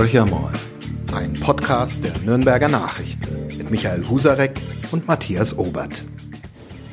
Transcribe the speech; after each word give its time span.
Horcher 0.00 0.24
mal, 0.24 0.50
ein 1.14 1.34
Podcast 1.34 2.02
der 2.02 2.12
Nürnberger 2.24 2.68
Nachrichten 2.68 3.58
mit 3.58 3.70
Michael 3.70 4.02
Husarek 4.08 4.58
und 4.92 5.06
Matthias 5.06 5.58
Obert. 5.58 6.02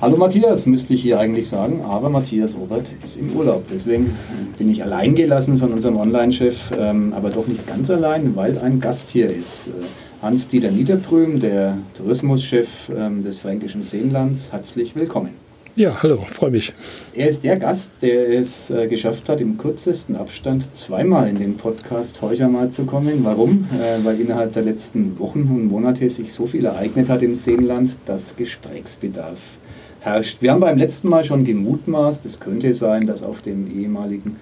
Hallo 0.02 0.18
Matthias, 0.18 0.66
müsste 0.66 0.94
ich 0.94 1.04
hier 1.04 1.18
eigentlich 1.18 1.48
sagen, 1.48 1.86
aber 1.86 2.10
Matthias 2.10 2.54
Obert 2.54 2.88
ist 3.06 3.16
im 3.16 3.32
Urlaub. 3.32 3.64
Deswegen 3.72 4.14
bin 4.58 4.70
ich 4.70 4.84
allein 4.84 5.16
gelassen 5.16 5.58
von 5.58 5.72
unserem 5.72 5.96
Online-Chef, 5.96 6.58
ähm, 6.78 7.14
aber 7.14 7.30
doch 7.30 7.48
nicht 7.48 7.66
ganz 7.66 7.90
allein, 7.90 8.36
weil 8.36 8.58
ein 8.58 8.82
Gast 8.82 9.08
hier 9.08 9.34
ist. 9.34 9.68
Äh, 9.68 9.72
Hans-Dieter 10.22 10.72
Niederbrüm, 10.72 11.40
der 11.40 11.78
Tourismuschef 11.98 12.68
ähm, 12.94 13.24
des 13.24 13.38
Fränkischen 13.38 13.84
Seenlands. 13.84 14.52
Herzlich 14.52 14.98
willkommen. 14.98 15.47
Ja, 15.78 16.02
hallo, 16.02 16.26
freue 16.28 16.50
mich. 16.50 16.74
Er 17.14 17.30
ist 17.30 17.44
der 17.44 17.56
Gast, 17.60 17.92
der 18.02 18.30
es 18.30 18.72
äh, 18.72 18.88
geschafft 18.88 19.30
hat, 19.30 19.40
im 19.42 19.60
kürzesten 19.60 20.16
Abstand 20.16 20.64
zweimal 20.76 21.30
in 21.30 21.38
den 21.38 21.56
Podcast 21.56 22.20
Heucher 22.20 22.48
mal 22.48 22.72
zu 22.72 22.86
kommen. 22.86 23.20
Warum? 23.24 23.68
Äh, 23.72 24.04
weil 24.04 24.20
innerhalb 24.20 24.56
der 24.56 24.64
letzten 24.64 25.20
Wochen 25.20 25.42
und 25.42 25.68
Monate 25.68 26.10
sich 26.10 26.34
so 26.34 26.48
viel 26.48 26.66
ereignet 26.66 27.10
hat 27.10 27.22
im 27.22 27.36
Seenland, 27.36 27.92
dass 28.08 28.36
Gesprächsbedarf 28.36 29.38
herrscht. 30.00 30.42
Wir 30.42 30.52
haben 30.52 30.62
beim 30.62 30.80
letzten 30.80 31.10
Mal 31.10 31.24
schon 31.24 31.46
gemutmaßt, 31.46 32.26
es 32.26 32.40
könnte 32.40 32.74
sein, 32.74 33.06
dass 33.06 33.22
auf 33.22 33.44
dem 33.44 33.72
ehemaligen 33.72 34.38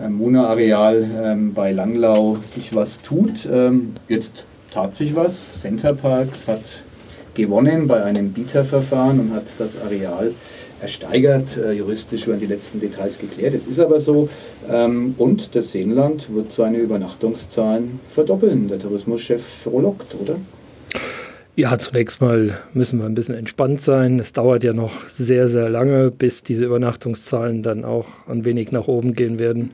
äh, 0.00 0.08
Mona-Areal 0.08 1.04
ähm, 1.20 1.52
bei 1.52 1.72
Langlau 1.72 2.36
sich 2.42 2.76
was 2.76 3.02
tut. 3.02 3.44
Ähm, 3.50 3.94
jetzt 4.06 4.44
tat 4.72 4.94
sich 4.94 5.16
was. 5.16 5.62
Center 5.62 5.94
Parks 5.94 6.46
hat 6.46 6.62
gewonnen 7.34 7.88
bei 7.88 8.04
einem 8.04 8.32
Bieterverfahren 8.32 9.18
und 9.18 9.32
hat 9.32 9.46
das 9.58 9.80
Areal 9.80 10.32
ersteigert. 10.80 11.56
Äh, 11.56 11.72
juristisch 11.72 12.26
werden 12.26 12.40
die 12.40 12.46
letzten 12.46 12.80
Details 12.80 13.18
geklärt. 13.18 13.54
Es 13.54 13.66
ist 13.66 13.80
aber 13.80 14.00
so. 14.00 14.28
Ähm, 14.70 15.14
und 15.18 15.54
das 15.54 15.72
Seenland 15.72 16.32
wird 16.34 16.52
seine 16.52 16.78
Übernachtungszahlen 16.78 18.00
verdoppeln. 18.12 18.68
Der 18.68 18.78
Tourismuschef 18.78 19.42
frohlockt, 19.62 20.14
oder? 20.20 20.36
Ja, 21.56 21.76
zunächst 21.78 22.20
mal 22.20 22.56
müssen 22.72 23.00
wir 23.00 23.06
ein 23.06 23.14
bisschen 23.14 23.34
entspannt 23.34 23.82
sein. 23.82 24.18
Es 24.18 24.32
dauert 24.32 24.64
ja 24.64 24.72
noch 24.72 25.08
sehr, 25.08 25.48
sehr 25.48 25.68
lange, 25.68 26.10
bis 26.10 26.42
diese 26.42 26.64
Übernachtungszahlen 26.64 27.62
dann 27.62 27.84
auch 27.84 28.06
ein 28.28 28.44
wenig 28.44 28.72
nach 28.72 28.88
oben 28.88 29.14
gehen 29.14 29.38
werden. 29.38 29.72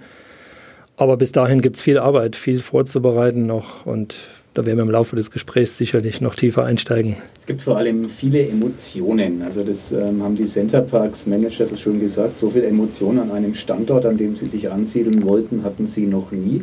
Aber 0.96 1.16
bis 1.16 1.32
dahin 1.32 1.60
gibt 1.60 1.76
es 1.76 1.82
viel 1.82 1.98
Arbeit, 1.98 2.36
viel 2.36 2.58
vorzubereiten 2.58 3.46
noch 3.46 3.84
und 3.84 4.16
da 4.56 4.64
werden 4.64 4.78
wir 4.78 4.84
im 4.84 4.90
Laufe 4.90 5.16
des 5.16 5.30
Gesprächs 5.30 5.76
sicherlich 5.76 6.22
noch 6.22 6.34
tiefer 6.34 6.64
einsteigen. 6.64 7.16
Es 7.38 7.44
gibt 7.44 7.60
vor 7.60 7.76
allem 7.76 8.08
viele 8.08 8.48
Emotionen. 8.48 9.42
Also 9.42 9.62
das 9.62 9.92
ähm, 9.92 10.22
haben 10.22 10.34
die 10.34 10.46
Centerparks 10.46 11.26
Manager 11.26 11.66
so 11.66 11.76
schon 11.76 12.00
gesagt. 12.00 12.38
So 12.38 12.48
viele 12.48 12.66
Emotionen 12.66 13.18
an 13.18 13.30
einem 13.32 13.54
Standort, 13.54 14.06
an 14.06 14.16
dem 14.16 14.34
sie 14.36 14.46
sich 14.46 14.70
ansiedeln 14.70 15.22
wollten, 15.24 15.62
hatten 15.62 15.86
sie 15.86 16.06
noch 16.06 16.32
nie. 16.32 16.62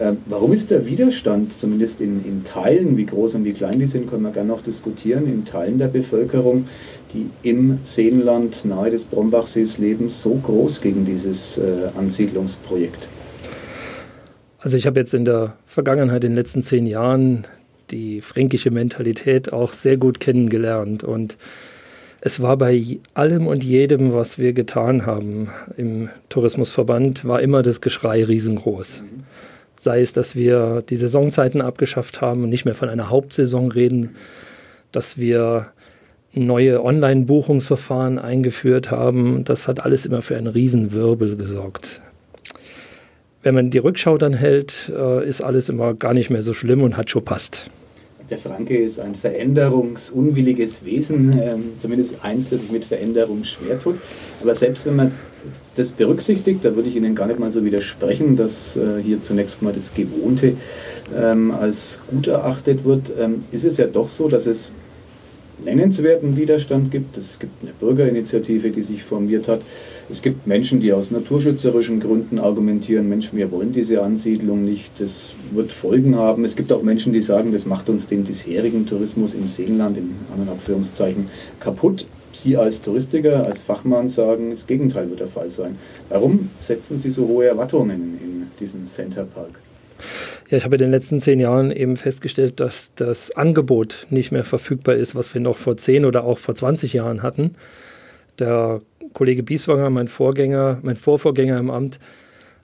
Ähm, 0.00 0.16
warum 0.26 0.52
ist 0.52 0.72
der 0.72 0.84
Widerstand, 0.84 1.52
zumindest 1.52 2.00
in, 2.00 2.24
in 2.24 2.42
Teilen, 2.42 2.96
wie 2.96 3.06
groß 3.06 3.36
und 3.36 3.44
wie 3.44 3.52
klein 3.52 3.78
die 3.78 3.86
sind, 3.86 4.10
können 4.10 4.22
wir 4.22 4.32
gerne 4.32 4.48
noch 4.48 4.62
diskutieren, 4.62 5.26
in 5.26 5.44
Teilen 5.44 5.78
der 5.78 5.88
Bevölkerung, 5.88 6.66
die 7.14 7.26
im 7.48 7.78
Seenland 7.84 8.64
nahe 8.64 8.90
des 8.90 9.04
Brombachsees 9.04 9.78
leben, 9.78 10.10
so 10.10 10.34
groß 10.34 10.80
gegen 10.80 11.04
dieses 11.04 11.58
äh, 11.58 11.62
Ansiedlungsprojekt? 11.96 13.06
Also 14.60 14.76
ich 14.76 14.86
habe 14.86 14.98
jetzt 14.98 15.14
in 15.14 15.24
der 15.24 15.56
Vergangenheit, 15.78 16.24
in 16.24 16.32
den 16.32 16.36
letzten 16.36 16.60
zehn 16.60 16.86
Jahren, 16.86 17.46
die 17.92 18.20
fränkische 18.20 18.72
Mentalität 18.72 19.52
auch 19.52 19.72
sehr 19.72 19.96
gut 19.96 20.18
kennengelernt. 20.18 21.04
Und 21.04 21.36
es 22.20 22.42
war 22.42 22.56
bei 22.56 22.98
allem 23.14 23.46
und 23.46 23.62
jedem, 23.62 24.12
was 24.12 24.38
wir 24.38 24.54
getan 24.54 25.06
haben 25.06 25.50
im 25.76 26.08
Tourismusverband, 26.30 27.28
war 27.28 27.40
immer 27.40 27.62
das 27.62 27.80
Geschrei 27.80 28.24
riesengroß. 28.24 29.04
Sei 29.76 30.00
es, 30.00 30.12
dass 30.12 30.34
wir 30.34 30.82
die 30.82 30.96
Saisonzeiten 30.96 31.60
abgeschafft 31.60 32.20
haben 32.20 32.42
und 32.42 32.50
nicht 32.50 32.64
mehr 32.64 32.74
von 32.74 32.88
einer 32.88 33.08
Hauptsaison 33.08 33.70
reden, 33.70 34.16
dass 34.90 35.16
wir 35.16 35.68
neue 36.32 36.82
Online-Buchungsverfahren 36.82 38.18
eingeführt 38.18 38.90
haben. 38.90 39.44
Das 39.44 39.68
hat 39.68 39.84
alles 39.84 40.06
immer 40.06 40.22
für 40.22 40.36
einen 40.36 40.48
Riesenwirbel 40.48 41.36
gesorgt 41.36 42.00
wenn 43.42 43.54
man 43.54 43.70
die 43.70 43.78
Rückschau 43.78 44.18
dann 44.18 44.32
hält, 44.32 44.90
äh, 44.94 45.26
ist 45.26 45.40
alles 45.40 45.68
immer 45.68 45.94
gar 45.94 46.14
nicht 46.14 46.30
mehr 46.30 46.42
so 46.42 46.54
schlimm 46.54 46.82
und 46.82 46.96
hat 46.96 47.10
schon 47.10 47.24
passt. 47.24 47.70
Der 48.30 48.38
Franke 48.38 48.76
ist 48.76 49.00
ein 49.00 49.14
veränderungsunwilliges 49.14 50.84
Wesen, 50.84 51.32
ähm, 51.40 51.64
zumindest 51.78 52.16
eins, 52.22 52.50
das 52.50 52.60
sich 52.60 52.70
mit 52.70 52.84
Veränderung 52.84 53.42
schwer 53.44 53.78
tut. 53.78 53.96
Aber 54.42 54.54
selbst 54.54 54.84
wenn 54.84 54.96
man 54.96 55.12
das 55.76 55.92
berücksichtigt, 55.92 56.62
da 56.62 56.76
würde 56.76 56.90
ich 56.90 56.96
Ihnen 56.96 57.14
gar 57.14 57.26
nicht 57.26 57.38
mal 57.38 57.50
so 57.50 57.64
widersprechen, 57.64 58.36
dass 58.36 58.76
äh, 58.76 59.02
hier 59.02 59.22
zunächst 59.22 59.62
mal 59.62 59.72
das 59.72 59.94
Gewohnte 59.94 60.54
ähm, 61.16 61.52
als 61.52 62.00
gut 62.10 62.26
erachtet 62.26 62.84
wird, 62.84 63.10
ähm, 63.18 63.44
ist 63.50 63.64
es 63.64 63.78
ja 63.78 63.86
doch 63.86 64.10
so, 64.10 64.28
dass 64.28 64.46
es 64.46 64.70
nennenswerten 65.64 66.36
Widerstand 66.36 66.90
gibt. 66.90 67.16
Es 67.16 67.38
gibt 67.38 67.62
eine 67.62 67.72
Bürgerinitiative, 67.72 68.70
die 68.70 68.82
sich 68.82 69.04
formiert 69.04 69.48
hat. 69.48 69.62
Es 70.10 70.22
gibt 70.22 70.46
Menschen, 70.46 70.80
die 70.80 70.92
aus 70.92 71.10
naturschützerischen 71.10 72.00
Gründen 72.00 72.38
argumentieren, 72.38 73.10
Mensch, 73.10 73.34
wir 73.34 73.50
wollen 73.52 73.72
diese 73.72 74.02
Ansiedlung 74.02 74.64
nicht, 74.64 74.90
das 74.98 75.34
wird 75.50 75.70
Folgen 75.70 76.16
haben. 76.16 76.46
Es 76.46 76.56
gibt 76.56 76.72
auch 76.72 76.82
Menschen, 76.82 77.12
die 77.12 77.20
sagen, 77.20 77.52
das 77.52 77.66
macht 77.66 77.90
uns 77.90 78.06
den 78.06 78.24
bisherigen 78.24 78.86
Tourismus 78.86 79.34
im 79.34 79.48
Seenland, 79.48 79.98
in 79.98 80.14
anderen 80.32 80.56
Abführungszeichen, 80.56 81.28
kaputt. 81.60 82.06
Sie 82.32 82.56
als 82.56 82.80
Touristiker, 82.80 83.44
als 83.44 83.62
Fachmann 83.62 84.08
sagen, 84.08 84.50
das 84.50 84.66
Gegenteil 84.66 85.10
wird 85.10 85.20
der 85.20 85.28
Fall 85.28 85.50
sein. 85.50 85.76
Warum 86.08 86.50
setzen 86.58 86.98
Sie 86.98 87.10
so 87.10 87.26
hohe 87.26 87.46
Erwartungen 87.46 88.18
in 88.22 88.46
diesen 88.60 88.86
Center 88.86 89.24
Park? 89.24 89.60
Ja, 90.48 90.56
ich 90.56 90.64
habe 90.64 90.76
in 90.76 90.82
den 90.82 90.90
letzten 90.90 91.20
zehn 91.20 91.40
Jahren 91.40 91.70
eben 91.70 91.96
festgestellt, 91.96 92.60
dass 92.60 92.92
das 92.94 93.32
Angebot 93.32 94.06
nicht 94.08 94.32
mehr 94.32 94.44
verfügbar 94.44 94.94
ist, 94.94 95.14
was 95.14 95.34
wir 95.34 95.40
noch 95.40 95.58
vor 95.58 95.76
zehn 95.76 96.04
oder 96.04 96.24
auch 96.24 96.38
vor 96.38 96.54
20 96.54 96.92
Jahren 96.94 97.22
hatten. 97.22 97.56
Der 98.38 98.80
Kollege 99.18 99.42
Bieswanger, 99.42 99.90
mein 99.90 100.06
Vorgänger, 100.06 100.78
mein 100.82 100.94
Vorvorgänger 100.94 101.58
im 101.58 101.70
Amt, 101.70 101.98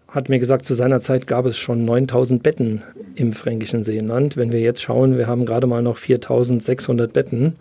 hat 0.06 0.28
mir 0.28 0.38
gesagt, 0.38 0.64
zu 0.64 0.74
seiner 0.74 1.00
Zeit 1.00 1.26
gab 1.26 1.46
es 1.46 1.58
schon 1.58 1.84
9000 1.84 2.44
Betten 2.44 2.84
im 3.16 3.32
fränkischen 3.32 3.82
Seenland. 3.82 4.36
Wenn 4.36 4.52
wir 4.52 4.60
jetzt 4.60 4.80
schauen, 4.80 5.18
wir 5.18 5.26
haben 5.26 5.46
gerade 5.46 5.66
mal 5.66 5.82
noch 5.82 5.96
4600 5.96 7.12
Betten 7.12 7.56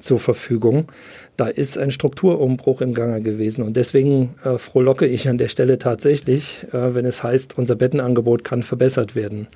zur 0.00 0.18
Verfügung. 0.18 0.86
Da 1.36 1.48
ist 1.48 1.76
ein 1.76 1.90
Strukturumbruch 1.90 2.80
im 2.80 2.94
Gange 2.94 3.20
gewesen. 3.20 3.62
Und 3.62 3.76
deswegen 3.76 4.36
äh, 4.42 4.56
frohlocke 4.56 5.04
ich 5.04 5.28
an 5.28 5.36
der 5.36 5.48
Stelle 5.48 5.76
tatsächlich, 5.76 6.64
äh, 6.72 6.94
wenn 6.94 7.04
es 7.04 7.22
heißt, 7.22 7.58
unser 7.58 7.76
Bettenangebot 7.76 8.42
kann 8.42 8.62
verbessert 8.62 9.14
werden. 9.14 9.48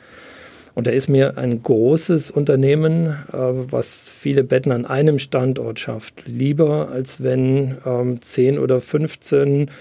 Und 0.78 0.86
da 0.86 0.92
ist 0.92 1.08
mir 1.08 1.36
ein 1.36 1.60
großes 1.60 2.30
Unternehmen, 2.30 3.08
äh, 3.32 3.36
was 3.36 4.08
viele 4.08 4.44
Betten 4.44 4.70
an 4.70 4.86
einem 4.86 5.18
Standort 5.18 5.80
schafft, 5.80 6.22
lieber, 6.24 6.90
als 6.92 7.20
wenn 7.20 7.78
ähm, 7.84 8.22
10 8.22 8.60
oder 8.60 8.80
15, 8.80 9.72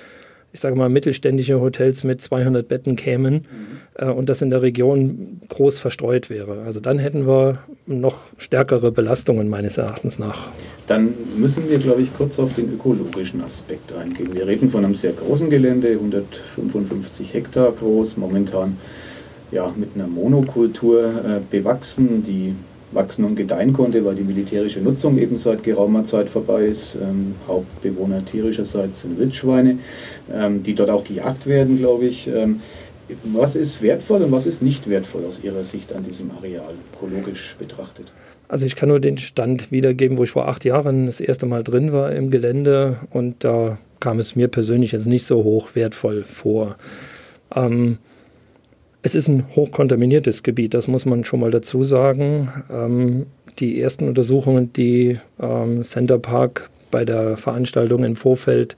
ich 0.53 0.59
sage 0.59 0.75
mal, 0.75 0.89
mittelständische 0.89 1.61
Hotels 1.61 2.03
mit 2.03 2.19
200 2.19 2.67
Betten 2.67 2.95
kämen 2.95 3.33
mhm. 3.33 3.47
äh, 3.93 4.09
und 4.09 4.27
das 4.27 4.41
in 4.41 4.49
der 4.49 4.63
Region 4.63 5.39
groß 5.49 5.77
verstreut 5.77 6.31
wäre. 6.31 6.63
Also 6.65 6.79
dann 6.79 6.97
hätten 6.97 7.27
wir 7.27 7.59
noch 7.85 8.17
stärkere 8.39 8.91
Belastungen 8.91 9.49
meines 9.49 9.77
Erachtens 9.77 10.17
nach. 10.17 10.47
Dann 10.87 11.13
müssen 11.37 11.69
wir, 11.69 11.77
glaube 11.77 12.01
ich, 12.01 12.11
kurz 12.17 12.39
auf 12.39 12.55
den 12.55 12.73
ökologischen 12.73 13.43
Aspekt 13.43 13.93
eingehen. 13.93 14.33
Wir 14.33 14.47
reden 14.47 14.71
von 14.71 14.83
einem 14.83 14.95
sehr 14.95 15.11
großen 15.11 15.51
Gelände, 15.51 15.89
155 15.89 17.35
Hektar 17.35 17.71
groß, 17.71 18.17
momentan 18.17 18.77
ja, 19.51 19.73
mit 19.75 19.91
einer 19.95 20.07
Monokultur 20.07 21.05
äh, 21.05 21.39
bewachsen, 21.49 22.23
die 22.25 22.53
wachsen 22.91 23.25
und 23.25 23.35
gedeihen 23.35 23.73
konnte, 23.73 24.03
weil 24.05 24.15
die 24.15 24.23
militärische 24.23 24.79
Nutzung 24.79 25.17
eben 25.17 25.37
seit 25.37 25.63
geraumer 25.63 26.05
Zeit 26.05 26.29
vorbei 26.29 26.65
ist. 26.65 26.95
Ähm, 26.95 27.35
Hauptbewohner 27.47 28.25
tierischerseits 28.25 29.01
sind 29.01 29.19
Wildschweine, 29.19 29.79
ähm, 30.33 30.63
die 30.63 30.73
dort 30.73 30.89
auch 30.89 31.03
gejagt 31.03 31.45
werden, 31.47 31.77
glaube 31.77 32.05
ich. 32.05 32.27
Ähm, 32.27 32.61
was 33.23 33.55
ist 33.55 33.81
wertvoll 33.81 34.21
und 34.23 34.31
was 34.31 34.45
ist 34.45 34.61
nicht 34.61 34.89
wertvoll 34.89 35.25
aus 35.25 35.41
Ihrer 35.41 35.63
Sicht 35.63 35.93
an 35.93 36.03
diesem 36.03 36.31
Areal, 36.31 36.73
ökologisch 36.93 37.55
betrachtet? 37.57 38.11
Also 38.49 38.65
ich 38.65 38.75
kann 38.75 38.89
nur 38.89 38.99
den 38.99 39.17
Stand 39.17 39.71
wiedergeben, 39.71 40.17
wo 40.17 40.23
ich 40.23 40.31
vor 40.31 40.47
acht 40.47 40.63
Jahren 40.65 41.05
das 41.05 41.19
erste 41.19 41.45
Mal 41.45 41.63
drin 41.63 41.91
war 41.91 42.11
im 42.13 42.31
Gelände 42.31 42.97
und 43.11 43.43
da 43.43 43.77
kam 43.99 44.19
es 44.19 44.35
mir 44.35 44.47
persönlich 44.47 44.91
jetzt 44.91 45.07
nicht 45.07 45.25
so 45.25 45.43
hoch 45.43 45.69
wertvoll 45.73 46.23
vor. 46.23 46.77
Ähm, 47.53 47.97
es 49.01 49.15
ist 49.15 49.27
ein 49.27 49.45
hochkontaminiertes 49.55 50.43
Gebiet, 50.43 50.73
das 50.73 50.87
muss 50.87 51.05
man 51.05 51.23
schon 51.23 51.39
mal 51.39 51.51
dazu 51.51 51.83
sagen. 51.83 52.51
Ähm, 52.71 53.25
die 53.59 53.79
ersten 53.81 54.07
Untersuchungen, 54.07 54.73
die 54.73 55.17
ähm, 55.39 55.83
Center 55.83 56.19
Park 56.19 56.69
bei 56.91 57.05
der 57.05 57.37
Veranstaltung 57.37 58.03
im 58.03 58.15
Vorfeld 58.15 58.75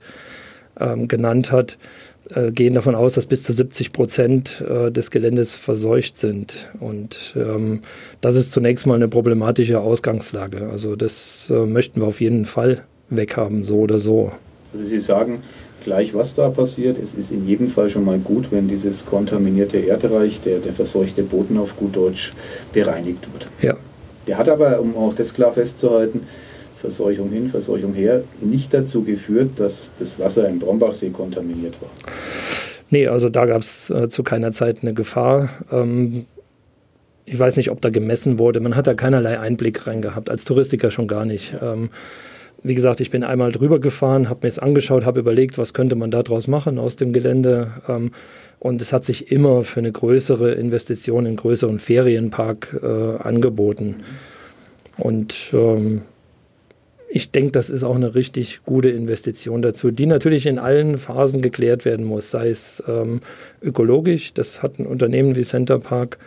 ähm, 0.78 1.08
genannt 1.08 1.52
hat, 1.52 1.78
äh, 2.34 2.52
gehen 2.52 2.74
davon 2.74 2.94
aus, 2.94 3.14
dass 3.14 3.26
bis 3.26 3.42
zu 3.42 3.52
70 3.52 3.92
Prozent 3.92 4.62
äh, 4.68 4.90
des 4.90 5.10
Geländes 5.10 5.54
verseucht 5.54 6.16
sind. 6.16 6.68
Und 6.78 7.34
ähm, 7.36 7.80
das 8.20 8.36
ist 8.36 8.52
zunächst 8.52 8.86
mal 8.86 8.94
eine 8.94 9.08
problematische 9.08 9.80
Ausgangslage. 9.80 10.68
Also 10.70 10.96
das 10.96 11.50
äh, 11.50 11.66
möchten 11.66 12.00
wir 12.00 12.06
auf 12.06 12.20
jeden 12.20 12.44
Fall 12.44 12.84
weghaben, 13.08 13.64
so 13.64 13.80
oder 13.80 13.98
so. 13.98 14.32
Also 14.72 14.86
Sie 14.86 15.00
sagen, 15.00 15.42
gleich 15.84 16.14
was 16.14 16.34
da 16.34 16.48
passiert. 16.48 16.96
Es 17.02 17.14
ist 17.14 17.32
in 17.32 17.46
jedem 17.46 17.70
Fall 17.70 17.90
schon 17.90 18.04
mal 18.04 18.18
gut, 18.18 18.46
wenn 18.50 18.68
dieses 18.68 19.06
kontaminierte 19.06 19.78
Erdreich, 19.78 20.40
der, 20.44 20.58
der 20.58 20.72
verseuchte 20.72 21.22
Boden 21.22 21.58
auf 21.58 21.76
gut 21.76 21.96
Deutsch, 21.96 22.32
bereinigt 22.72 23.26
wird. 23.32 23.46
Ja. 23.62 23.76
Der 24.26 24.38
hat 24.38 24.48
aber, 24.48 24.80
um 24.80 24.96
auch 24.96 25.14
das 25.14 25.34
klar 25.34 25.52
festzuhalten, 25.52 26.22
Verseuchung 26.80 27.30
hin, 27.30 27.50
Verseuchung 27.50 27.94
her, 27.94 28.22
nicht 28.40 28.72
dazu 28.72 29.02
geführt, 29.02 29.50
dass 29.56 29.92
das 29.98 30.18
Wasser 30.18 30.48
im 30.48 30.58
Brombachsee 30.58 31.10
kontaminiert 31.10 31.74
war. 31.80 31.90
Nee, 32.90 33.06
also 33.06 33.28
da 33.28 33.46
gab 33.46 33.62
es 33.62 33.90
äh, 33.90 34.08
zu 34.08 34.22
keiner 34.22 34.50
Zeit 34.50 34.78
eine 34.82 34.94
Gefahr. 34.94 35.48
Ähm, 35.70 36.26
ich 37.24 37.38
weiß 37.38 37.56
nicht, 37.56 37.70
ob 37.70 37.80
da 37.80 37.90
gemessen 37.90 38.38
wurde. 38.38 38.60
Man 38.60 38.74
hat 38.74 38.86
da 38.86 38.94
keinerlei 38.94 39.38
Einblick 39.38 39.86
rein 39.86 40.02
gehabt, 40.02 40.30
als 40.30 40.44
Touristiker 40.44 40.90
schon 40.90 41.06
gar 41.06 41.24
nicht. 41.24 41.54
Ähm, 41.62 41.90
wie 42.62 42.74
gesagt, 42.74 43.00
ich 43.00 43.10
bin 43.10 43.24
einmal 43.24 43.52
drüber 43.52 43.80
gefahren, 43.80 44.28
habe 44.28 44.40
mir 44.42 44.48
es 44.48 44.58
angeschaut, 44.58 45.04
habe 45.04 45.20
überlegt, 45.20 45.56
was 45.58 45.72
könnte 45.72 45.96
man 45.96 46.10
daraus 46.10 46.46
machen 46.46 46.78
aus 46.78 46.96
dem 46.96 47.12
Gelände. 47.12 47.72
Ähm, 47.88 48.12
und 48.58 48.82
es 48.82 48.92
hat 48.92 49.04
sich 49.04 49.32
immer 49.32 49.62
für 49.62 49.80
eine 49.80 49.92
größere 49.92 50.52
Investition 50.52 51.20
in 51.20 51.28
einen 51.28 51.36
größeren 51.36 51.78
Ferienpark 51.78 52.78
äh, 52.82 52.86
angeboten. 53.22 54.02
Und 54.98 55.52
ähm, 55.54 56.02
ich 57.08 57.30
denke, 57.32 57.52
das 57.52 57.70
ist 57.70 57.82
auch 57.82 57.96
eine 57.96 58.14
richtig 58.14 58.60
gute 58.64 58.90
Investition 58.90 59.62
dazu, 59.62 59.90
die 59.90 60.06
natürlich 60.06 60.46
in 60.46 60.58
allen 60.58 60.98
Phasen 60.98 61.40
geklärt 61.40 61.84
werden 61.84 62.04
muss, 62.04 62.30
sei 62.30 62.50
es 62.50 62.82
ähm, 62.86 63.20
ökologisch, 63.62 64.34
das 64.34 64.62
hat 64.62 64.78
ein 64.78 64.86
Unternehmen 64.86 65.34
wie 65.34 65.42
Center 65.42 65.78
Park 65.78 66.18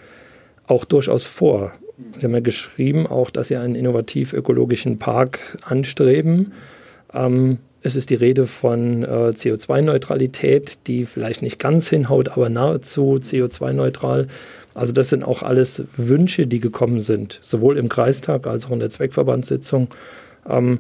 auch 0.66 0.84
durchaus 0.84 1.28
vor. 1.28 1.74
Sie 2.18 2.26
haben 2.26 2.34
ja 2.34 2.40
geschrieben 2.40 3.08
auch, 3.08 3.30
dass 3.30 3.48
sie 3.48 3.58
einen 3.58 3.76
innovativ 3.76 4.34
ökologischen 4.34 5.00
Park 5.00 5.58
anstreben. 5.64 6.54
Ähm, 7.14 7.60
es 7.86 7.98
ist 7.98 8.10
die 8.10 8.16
Rede 8.16 8.48
von 8.48 9.04
äh, 9.04 9.34
CO2-Neutralität, 9.36 10.88
die 10.88 11.04
vielleicht 11.06 11.42
nicht 11.42 11.60
ganz 11.60 11.90
hinhaut, 11.90 12.30
aber 12.30 12.50
nahezu 12.50 13.20
CO2-neutral. 13.22 14.28
Also 14.74 14.94
das 14.94 15.10
sind 15.10 15.24
auch 15.24 15.44
alles 15.44 15.84
Wünsche, 15.98 16.48
die 16.48 16.62
gekommen 16.62 17.02
sind, 17.02 17.40
sowohl 17.42 17.78
im 17.78 17.90
Kreistag 17.90 18.48
als 18.48 18.66
auch 18.66 18.72
in 18.72 18.80
der 18.80 18.90
Zweckverbandssitzung. 18.90 19.90
Ähm, 20.50 20.80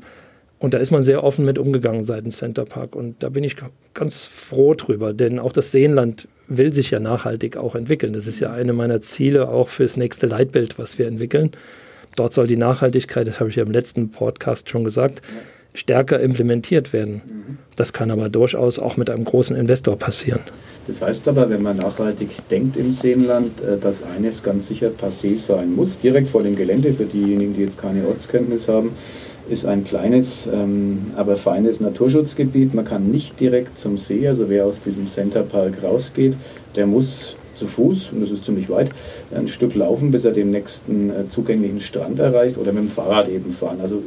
und 0.63 0.73
da 0.73 0.77
ist 0.77 0.91
man 0.91 1.03
sehr 1.03 1.25
offen 1.25 1.43
mit 1.43 1.59
umgegangen 1.59 2.05
seitens 2.05 2.37
Center 2.37 2.63
Park. 2.63 2.95
Und 2.95 3.21
da 3.21 3.27
bin 3.27 3.43
ich 3.43 3.57
ganz 3.93 4.23
froh 4.23 4.75
drüber, 4.75 5.11
denn 5.11 5.37
auch 5.37 5.51
das 5.51 5.73
Seenland 5.73 6.29
will 6.47 6.71
sich 6.71 6.89
ja 6.89 7.01
nachhaltig 7.01 7.57
auch 7.57 7.75
entwickeln. 7.75 8.13
Das 8.13 8.27
ist 8.27 8.39
ja 8.39 8.53
eine 8.53 8.71
meiner 8.71 9.01
Ziele 9.01 9.49
auch 9.49 9.67
fürs 9.67 9.97
nächste 9.97 10.25
Leitbild, 10.25 10.79
was 10.79 10.97
wir 10.97 11.07
entwickeln. 11.07 11.51
Dort 12.15 12.31
soll 12.31 12.47
die 12.47 12.55
Nachhaltigkeit, 12.55 13.27
das 13.27 13.41
habe 13.41 13.49
ich 13.49 13.57
ja 13.57 13.63
im 13.63 13.73
letzten 13.73 14.11
Podcast 14.11 14.69
schon 14.69 14.85
gesagt, 14.85 15.21
stärker 15.73 16.21
implementiert 16.21 16.93
werden. 16.93 17.57
Das 17.75 17.91
kann 17.91 18.09
aber 18.09 18.29
durchaus 18.29 18.79
auch 18.79 18.95
mit 18.95 19.09
einem 19.09 19.25
großen 19.25 19.57
Investor 19.57 19.99
passieren. 19.99 20.43
Das 20.87 21.01
heißt 21.01 21.27
aber, 21.27 21.49
wenn 21.49 21.61
man 21.61 21.75
nachhaltig 21.75 22.29
denkt 22.49 22.77
im 22.77 22.93
Seenland, 22.93 23.61
äh, 23.61 23.77
dass 23.77 24.01
eines 24.03 24.43
ganz 24.43 24.69
sicher 24.69 24.87
passé 24.89 25.37
sein 25.37 25.75
muss, 25.75 25.99
direkt 25.99 26.29
vor 26.29 26.43
dem 26.43 26.55
Gelände, 26.55 26.93
für 26.93 27.05
diejenigen, 27.05 27.53
die 27.53 27.63
jetzt 27.63 27.81
keine 27.81 28.07
Ortskenntnis 28.07 28.69
haben, 28.69 28.91
ist 29.53 29.65
ein 29.65 29.83
kleines, 29.85 30.47
ähm, 30.47 31.11
aber 31.15 31.37
feines 31.37 31.79
Naturschutzgebiet. 31.79 32.73
Man 32.73 32.85
kann 32.85 33.11
nicht 33.11 33.39
direkt 33.39 33.79
zum 33.79 33.97
See, 33.97 34.27
also 34.27 34.49
wer 34.49 34.65
aus 34.65 34.81
diesem 34.81 35.07
Centerpark 35.07 35.81
rausgeht, 35.83 36.35
der 36.75 36.87
muss 36.87 37.35
zu 37.55 37.67
Fuß, 37.67 38.09
und 38.11 38.21
das 38.21 38.31
ist 38.31 38.45
ziemlich 38.45 38.67
weit, 38.69 38.89
ein 39.33 39.47
Stück 39.47 39.75
laufen, 39.75 40.11
bis 40.11 40.25
er 40.25 40.31
den 40.31 40.49
nächsten 40.51 41.11
äh, 41.11 41.29
zugänglichen 41.29 41.79
Strand 41.79 42.19
erreicht 42.19 42.57
oder 42.57 42.73
mit 42.73 42.83
dem 42.83 42.89
Fahrrad 42.89 43.29
eben 43.29 43.53
fahren. 43.53 43.77
Also 43.81 44.01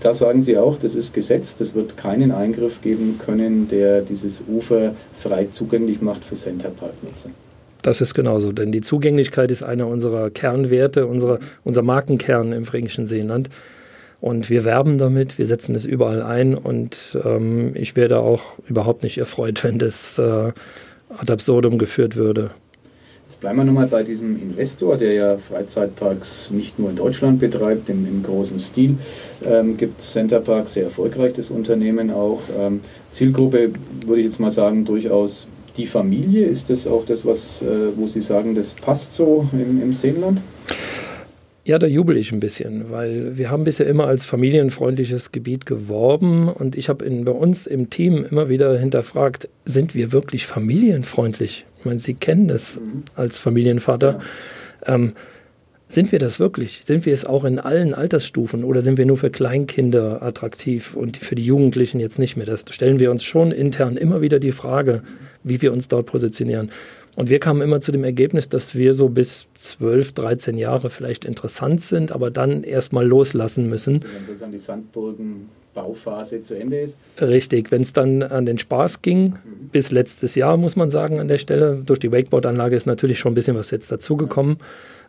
da 0.00 0.14
sagen 0.14 0.42
Sie 0.42 0.56
auch, 0.56 0.78
das 0.80 0.94
ist 0.94 1.12
Gesetz, 1.12 1.56
das 1.56 1.74
wird 1.74 1.96
keinen 1.96 2.30
Eingriff 2.30 2.80
geben 2.82 3.18
können, 3.24 3.68
der 3.68 4.00
dieses 4.00 4.42
Ufer 4.48 4.94
frei 5.20 5.48
zugänglich 5.52 6.00
macht 6.00 6.24
für 6.24 6.36
Centerpark-Nutzer. 6.36 7.30
Das 7.82 8.00
ist 8.00 8.14
genauso, 8.14 8.52
denn 8.52 8.72
die 8.72 8.80
Zugänglichkeit 8.80 9.50
ist 9.50 9.62
einer 9.62 9.86
unserer 9.86 10.30
Kernwerte, 10.30 11.06
unserer, 11.06 11.38
unser 11.64 11.82
Markenkern 11.82 12.52
im 12.52 12.64
Fränkischen 12.64 13.06
Seenland. 13.06 13.50
Und 14.20 14.50
wir 14.50 14.64
werben 14.64 14.98
damit, 14.98 15.38
wir 15.38 15.46
setzen 15.46 15.74
es 15.74 15.86
überall 15.86 16.22
ein 16.22 16.54
und 16.54 17.16
ähm, 17.24 17.72
ich 17.74 17.94
wäre 17.94 18.18
auch 18.18 18.58
überhaupt 18.68 19.02
nicht 19.02 19.18
erfreut, 19.18 19.62
wenn 19.64 19.78
das 19.78 20.18
äh, 20.18 20.52
ad 21.10 21.32
absurdum 21.32 21.78
geführt 21.78 22.16
würde. 22.16 22.50
Jetzt 23.28 23.40
bleiben 23.40 23.58
wir 23.58 23.64
nochmal 23.64 23.86
bei 23.86 24.02
diesem 24.02 24.40
Investor, 24.40 24.96
der 24.96 25.12
ja 25.12 25.38
Freizeitparks 25.38 26.50
nicht 26.50 26.78
nur 26.78 26.90
in 26.90 26.96
Deutschland 26.96 27.40
betreibt, 27.40 27.90
im, 27.90 28.06
im 28.06 28.22
großen 28.22 28.58
Stil. 28.58 28.96
Ähm, 29.44 29.76
gibt 29.76 30.00
Centerpark, 30.00 30.68
sehr 30.68 30.84
erfolgreich, 30.84 31.34
das 31.36 31.50
Unternehmen 31.50 32.10
auch. 32.10 32.40
Ähm, 32.58 32.80
Zielgruppe 33.12 33.72
würde 34.06 34.20
ich 34.22 34.26
jetzt 34.26 34.40
mal 34.40 34.50
sagen, 34.50 34.86
durchaus 34.86 35.46
die 35.76 35.86
Familie. 35.86 36.46
Ist 36.46 36.70
das 36.70 36.86
auch 36.86 37.04
das, 37.06 37.24
was, 37.24 37.62
äh, 37.62 37.66
wo 37.96 38.06
Sie 38.06 38.22
sagen, 38.22 38.54
das 38.54 38.74
passt 38.74 39.14
so 39.14 39.46
im, 39.52 39.82
im 39.82 39.94
Seenland? 39.94 40.40
Ja, 41.68 41.78
da 41.78 41.86
jubel 41.86 42.16
ich 42.16 42.32
ein 42.32 42.40
bisschen, 42.40 42.90
weil 42.90 43.36
wir 43.36 43.50
haben 43.50 43.64
bisher 43.64 43.86
immer 43.86 44.06
als 44.06 44.24
familienfreundliches 44.24 45.32
Gebiet 45.32 45.66
geworben 45.66 46.48
und 46.48 46.76
ich 46.76 46.88
habe 46.88 47.04
bei 47.10 47.30
uns 47.30 47.66
im 47.66 47.90
Team 47.90 48.24
immer 48.24 48.48
wieder 48.48 48.78
hinterfragt, 48.78 49.50
sind 49.66 49.94
wir 49.94 50.10
wirklich 50.10 50.46
familienfreundlich? 50.46 51.66
Ich 51.78 51.84
meine, 51.84 52.00
Sie 52.00 52.14
kennen 52.14 52.48
es 52.48 52.80
als 53.14 53.36
Familienvater. 53.36 54.18
Ja. 54.86 54.94
Ähm, 54.94 55.12
sind 55.88 56.10
wir 56.10 56.18
das 56.18 56.40
wirklich? 56.40 56.80
Sind 56.84 57.04
wir 57.04 57.12
es 57.12 57.26
auch 57.26 57.44
in 57.44 57.58
allen 57.58 57.92
Altersstufen 57.92 58.64
oder 58.64 58.80
sind 58.80 58.96
wir 58.96 59.04
nur 59.04 59.18
für 59.18 59.28
Kleinkinder 59.28 60.22
attraktiv 60.22 60.96
und 60.96 61.18
für 61.18 61.34
die 61.34 61.44
Jugendlichen 61.44 62.00
jetzt 62.00 62.18
nicht 62.18 62.38
mehr? 62.38 62.46
Das 62.46 62.64
stellen 62.70 62.98
wir 62.98 63.10
uns 63.10 63.24
schon 63.24 63.52
intern 63.52 63.98
immer 63.98 64.22
wieder 64.22 64.38
die 64.38 64.52
Frage, 64.52 65.02
wie 65.44 65.60
wir 65.60 65.74
uns 65.74 65.86
dort 65.88 66.06
positionieren. 66.06 66.70
Und 67.18 67.30
wir 67.30 67.40
kamen 67.40 67.62
immer 67.62 67.80
zu 67.80 67.90
dem 67.90 68.04
Ergebnis, 68.04 68.48
dass 68.48 68.76
wir 68.76 68.94
so 68.94 69.08
bis 69.08 69.48
12, 69.56 70.12
13 70.12 70.56
Jahre 70.56 70.88
vielleicht 70.88 71.24
interessant 71.24 71.80
sind, 71.80 72.12
aber 72.12 72.30
dann 72.30 72.62
erstmal 72.62 73.04
loslassen 73.04 73.68
müssen. 73.68 73.94
Also 73.94 74.06
wenn 74.06 74.26
sozusagen 74.26 74.52
die 74.52 74.58
Sandburgen-Bauphase 74.58 76.44
zu 76.44 76.54
Ende 76.54 76.78
ist. 76.78 76.96
Richtig, 77.20 77.72
wenn 77.72 77.82
es 77.82 77.92
dann 77.92 78.22
an 78.22 78.46
den 78.46 78.60
Spaß 78.60 79.02
ging, 79.02 79.30
mhm. 79.30 79.68
bis 79.72 79.90
letztes 79.90 80.36
Jahr, 80.36 80.56
muss 80.56 80.76
man 80.76 80.90
sagen, 80.90 81.18
an 81.18 81.26
der 81.26 81.38
Stelle. 81.38 81.82
Durch 81.84 81.98
die 81.98 82.12
Wakeboard-Anlage 82.12 82.76
ist 82.76 82.86
natürlich 82.86 83.18
schon 83.18 83.32
ein 83.32 83.34
bisschen 83.34 83.56
was 83.56 83.72
jetzt 83.72 83.90
dazugekommen. 83.90 84.58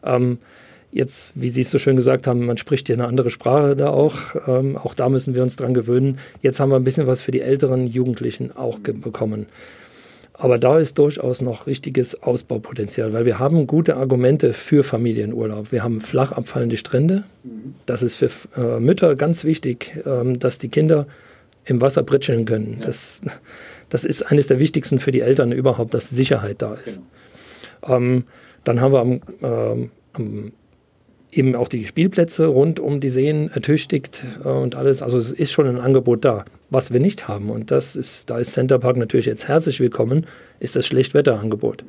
Ähm, 0.03 0.39
jetzt, 0.91 1.33
wie 1.35 1.50
Sie 1.50 1.61
es 1.61 1.69
so 1.69 1.77
schön 1.77 1.95
gesagt 1.95 2.25
haben, 2.25 2.44
man 2.44 2.57
spricht 2.57 2.88
hier 2.88 2.95
eine 2.95 3.06
andere 3.06 3.29
Sprache 3.29 3.75
da 3.75 3.91
auch. 3.91 4.15
Ähm, 4.47 4.77
auch 4.77 4.95
da 4.95 5.09
müssen 5.09 5.35
wir 5.35 5.44
uns 5.44 5.57
dran 5.57 5.75
gewöhnen. 5.75 6.17
Jetzt 6.41 6.59
haben 6.59 6.71
wir 6.71 6.75
ein 6.77 6.83
bisschen 6.83 7.06
was 7.06 7.21
für 7.21 7.29
die 7.29 7.41
älteren 7.41 7.85
Jugendlichen 7.85 8.51
auch 8.51 8.79
mhm. 8.79 9.00
bekommen. 9.00 9.45
Aber 10.39 10.57
da 10.57 10.80
ist 10.80 10.97
durchaus 10.97 11.41
noch 11.41 11.68
richtiges 11.68 12.24
Ausbaupotenzial, 12.24 13.12
weil 13.12 13.25
wir 13.25 13.39
haben 13.39 13.68
gute 13.68 13.97
Argumente 13.97 14.54
für 14.54 14.85
Familienurlaub. 14.85 15.73
Wir 15.73 15.83
haben 15.83 15.99
flach 15.99 16.31
abfallende 16.31 16.78
Strände. 16.78 17.25
Das 17.85 18.02
ist 18.02 18.16
für 18.16 18.30
äh, 18.56 18.80
Mütter 18.80 19.16
ganz 19.16 19.44
wichtig, 19.44 20.02
ähm, 20.06 20.40
dass 20.40 20.57
die 20.57 20.69
Kinder 20.69 21.07
im 21.66 21.81
Wasser 21.81 22.04
pritscheln 22.04 22.45
können. 22.45 22.78
Ja. 22.80 22.85
Das, 22.85 23.21
das 23.90 24.06
ist 24.06 24.23
eines 24.23 24.47
der 24.47 24.59
wichtigsten 24.59 24.99
für 24.99 25.11
die 25.11 25.19
Eltern 25.19 25.52
überhaupt, 25.52 25.94
dass 25.94 26.09
Sicherheit 26.09 26.61
da 26.61 26.75
ist. 26.75 27.02
Genau. 27.81 27.97
Ähm, 27.97 28.23
dann 28.64 28.80
haben 28.80 28.94
wir 28.94 28.99
am, 29.02 29.21
ähm, 29.42 29.92
am 30.14 30.52
eben 31.31 31.56
auch 31.56 31.68
die 31.68 31.85
Spielplätze 31.85 32.45
rund 32.45 32.80
um 32.80 33.02
die 33.02 33.09
Seen 33.09 33.49
ertüchtigt 33.52 34.23
äh, 34.44 34.47
und 34.47 34.75
alles. 34.75 35.02
Also 35.02 35.18
es 35.18 35.31
ist 35.31 35.52
schon 35.52 35.68
ein 35.68 35.80
Angebot 35.80 36.23
da. 36.23 36.45
Was 36.71 36.94
wir 36.94 36.99
nicht 36.99 37.28
haben, 37.28 37.49
und 37.49 37.71
das 37.71 37.95
ist, 37.95 38.30
da 38.30 38.38
ist 38.38 38.54
Center 38.54 38.78
Park 38.78 38.95
natürlich 38.95 39.26
jetzt 39.26 39.47
herzlich 39.47 39.80
willkommen, 39.80 40.28
ist 40.59 40.76
das 40.76 40.85
Schlechtwetterangebot. 40.85 41.83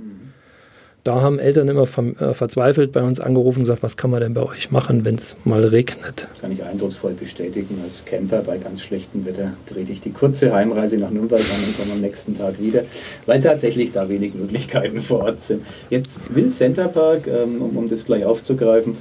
Da 1.04 1.22
haben 1.22 1.38
Eltern 1.38 1.68
immer 1.68 1.82
äh, 1.82 2.34
verzweifelt 2.34 2.92
bei 2.92 3.02
uns 3.02 3.20
angerufen 3.20 3.60
und 3.60 3.64
gesagt, 3.64 3.82
was 3.82 3.96
kann 3.96 4.10
man 4.10 4.20
denn 4.20 4.34
bei 4.34 4.42
euch 4.42 4.70
machen, 4.70 5.04
wenn 5.04 5.14
es 5.14 5.36
mal 5.44 5.64
regnet? 5.64 6.28
Das 6.32 6.40
kann 6.40 6.52
ich 6.52 6.62
eindrucksvoll 6.62 7.12
bestätigen. 7.12 7.80
Als 7.82 8.04
Camper 8.04 8.42
bei 8.42 8.58
ganz 8.58 8.82
schlechtem 8.82 9.24
Wetter 9.24 9.52
trete 9.66 9.92
ich 9.92 10.02
die 10.02 10.12
kurze 10.12 10.52
Heimreise 10.52 10.98
nach 10.98 11.10
Nürnberg 11.10 11.40
an 11.40 11.64
und 11.66 11.78
komme 11.78 11.92
am 11.94 12.00
nächsten 12.00 12.36
Tag 12.36 12.60
wieder, 12.60 12.84
weil 13.24 13.40
tatsächlich 13.40 13.92
da 13.92 14.08
wenig 14.10 14.34
Möglichkeiten 14.34 15.00
vor 15.00 15.20
Ort 15.24 15.42
sind. 15.42 15.64
Jetzt 15.88 16.34
will 16.34 16.48
Center 16.48 16.88
Park, 16.88 17.26
ähm, 17.26 17.62
um, 17.62 17.76
um 17.76 17.88
das 17.88 18.04
gleich 18.04 18.24
aufzugreifen, 18.24 18.96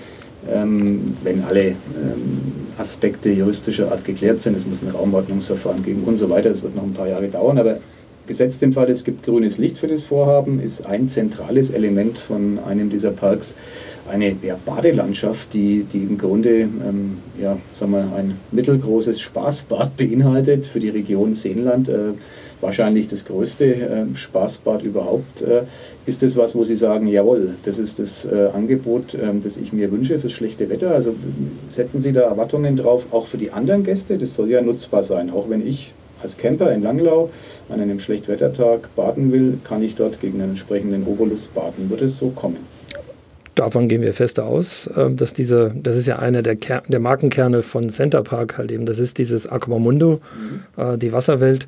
ähm, 0.47 1.17
wenn 1.23 1.43
alle 1.43 1.67
ähm, 1.67 1.75
Aspekte 2.77 3.31
juristischer 3.31 3.91
Art 3.91 4.05
geklärt 4.05 4.41
sind. 4.41 4.57
Es 4.57 4.65
muss 4.65 4.81
ein 4.83 4.89
Raumordnungsverfahren 4.89 5.83
geben 5.83 6.03
und 6.05 6.17
so 6.17 6.29
weiter. 6.29 6.49
Das 6.49 6.63
wird 6.63 6.75
noch 6.75 6.83
ein 6.83 6.93
paar 6.93 7.07
Jahre 7.07 7.27
dauern, 7.27 7.57
aber 7.57 7.77
gesetzt 8.27 8.61
im 8.63 8.73
Fall, 8.73 8.89
es 8.89 9.03
gibt 9.03 9.23
grünes 9.23 9.57
Licht 9.57 9.79
für 9.79 9.87
das 9.87 10.05
Vorhaben, 10.05 10.61
ist 10.61 10.85
ein 10.85 11.09
zentrales 11.09 11.71
Element 11.71 12.19
von 12.19 12.59
einem 12.59 12.89
dieser 12.89 13.11
Parks 13.11 13.55
eine 14.09 14.35
ja, 14.41 14.57
Badelandschaft, 14.65 15.53
die, 15.53 15.85
die 15.91 16.03
im 16.03 16.17
Grunde 16.17 16.61
ähm, 16.61 17.17
ja, 17.41 17.57
sagen 17.77 17.91
wir, 17.91 18.13
ein 18.15 18.37
mittelgroßes 18.51 19.19
Spaßbad 19.19 19.97
beinhaltet 19.97 20.65
für 20.65 20.79
die 20.79 20.89
Region 20.89 21.35
Seenland. 21.35 21.89
Äh, 21.89 22.13
wahrscheinlich 22.61 23.07
das 23.07 23.25
größte 23.25 23.65
äh, 23.65 24.15
Spaßbad 24.15 24.83
überhaupt. 24.83 25.41
Äh, 25.41 25.63
ist 26.05 26.23
das 26.23 26.35
was, 26.35 26.55
wo 26.55 26.63
Sie 26.63 26.75
sagen, 26.75 27.07
jawohl, 27.07 27.55
das 27.65 27.77
ist 27.77 27.99
das 27.99 28.25
äh, 28.25 28.49
Angebot, 28.53 29.15
ähm, 29.15 29.41
das 29.43 29.57
ich 29.57 29.73
mir 29.73 29.91
wünsche 29.91 30.19
fürs 30.19 30.33
schlechte 30.33 30.69
Wetter? 30.69 30.91
Also 30.91 31.15
setzen 31.71 32.01
Sie 32.01 32.13
da 32.13 32.21
Erwartungen 32.21 32.75
drauf, 32.75 33.05
auch 33.11 33.27
für 33.27 33.37
die 33.37 33.51
anderen 33.51 33.83
Gäste? 33.83 34.17
Das 34.17 34.35
soll 34.35 34.49
ja 34.49 34.61
nutzbar 34.61 35.03
sein, 35.03 35.29
auch 35.29 35.49
wenn 35.49 35.65
ich 35.65 35.93
als 36.21 36.37
Camper 36.37 36.73
in 36.73 36.83
Langlau 36.83 37.29
an 37.69 37.79
einem 37.79 37.99
Schlechtwettertag 37.99 38.93
baden 38.95 39.31
will, 39.31 39.59
kann 39.63 39.83
ich 39.83 39.95
dort 39.95 40.19
gegen 40.19 40.41
einen 40.41 40.51
entsprechenden 40.51 41.05
Obolus 41.05 41.47
baden. 41.47 41.89
Wird 41.89 42.01
es 42.01 42.17
so 42.17 42.29
kommen? 42.29 42.57
Davon 43.55 43.89
gehen 43.89 44.01
wir 44.01 44.13
fest 44.13 44.39
aus, 44.39 44.89
ähm, 44.95 45.17
dass 45.17 45.33
diese, 45.33 45.73
das 45.75 45.97
ist 45.97 46.07
ja 46.07 46.17
einer 46.17 46.41
der, 46.41 46.55
der 46.55 46.99
Markenkerne 46.99 47.61
von 47.61 47.89
Center 47.89 48.23
Park 48.23 48.57
halt 48.57 48.71
eben, 48.71 48.85
das 48.85 48.99
ist 48.99 49.17
dieses 49.17 49.47
Aquamundo, 49.47 50.21
mhm. 50.77 50.81
äh, 50.81 50.97
die 50.97 51.11
Wasserwelt. 51.11 51.67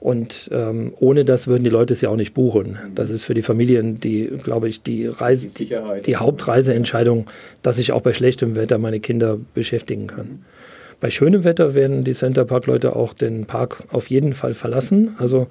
Und 0.00 0.48
ähm, 0.50 0.94
ohne 0.98 1.26
das 1.26 1.46
würden 1.46 1.62
die 1.62 1.70
Leute 1.70 1.92
es 1.92 2.00
ja 2.00 2.08
auch 2.08 2.16
nicht 2.16 2.32
buchen. 2.32 2.78
Das 2.94 3.10
ist 3.10 3.24
für 3.24 3.34
die 3.34 3.42
Familien 3.42 4.00
die, 4.00 4.30
glaube 4.42 4.66
ich, 4.68 4.82
die 4.82 5.06
Reise, 5.06 5.48
die, 5.50 5.74
die, 6.06 6.16
Hauptreiseentscheidung, 6.16 7.26
dass 7.60 7.76
ich 7.76 7.92
auch 7.92 8.00
bei 8.00 8.14
schlechtem 8.14 8.56
Wetter 8.56 8.78
meine 8.78 9.00
Kinder 9.00 9.36
beschäftigen 9.52 10.06
kann. 10.06 10.26
Mhm. 10.26 10.44
Bei 11.00 11.10
schönem 11.10 11.44
Wetter 11.44 11.74
werden 11.74 12.04
die 12.04 12.14
Center 12.14 12.46
Park 12.46 12.66
Leute 12.66 12.96
auch 12.96 13.12
den 13.12 13.44
Park 13.44 13.84
auf 13.90 14.08
jeden 14.08 14.32
Fall 14.32 14.54
verlassen. 14.54 15.16
Also 15.18 15.48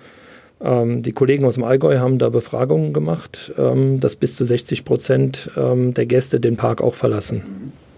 ähm, 0.62 1.04
die 1.04 1.12
Kollegen 1.12 1.46
aus 1.46 1.56
dem 1.56 1.64
Allgäu 1.64 2.00
haben 2.00 2.18
da 2.18 2.30
Befragungen 2.30 2.92
gemacht, 2.92 3.54
ähm, 3.58 4.00
dass 4.00 4.16
bis 4.16 4.36
zu 4.36 4.46
60 4.46 4.84
Prozent 4.84 5.52
ähm, 5.58 5.94
der 5.94 6.08
Gäste 6.08 6.40
den 6.40 6.58
Park 6.58 6.82
auch 6.82 6.96
verlassen. 6.96 7.38
Mhm. 7.38 7.89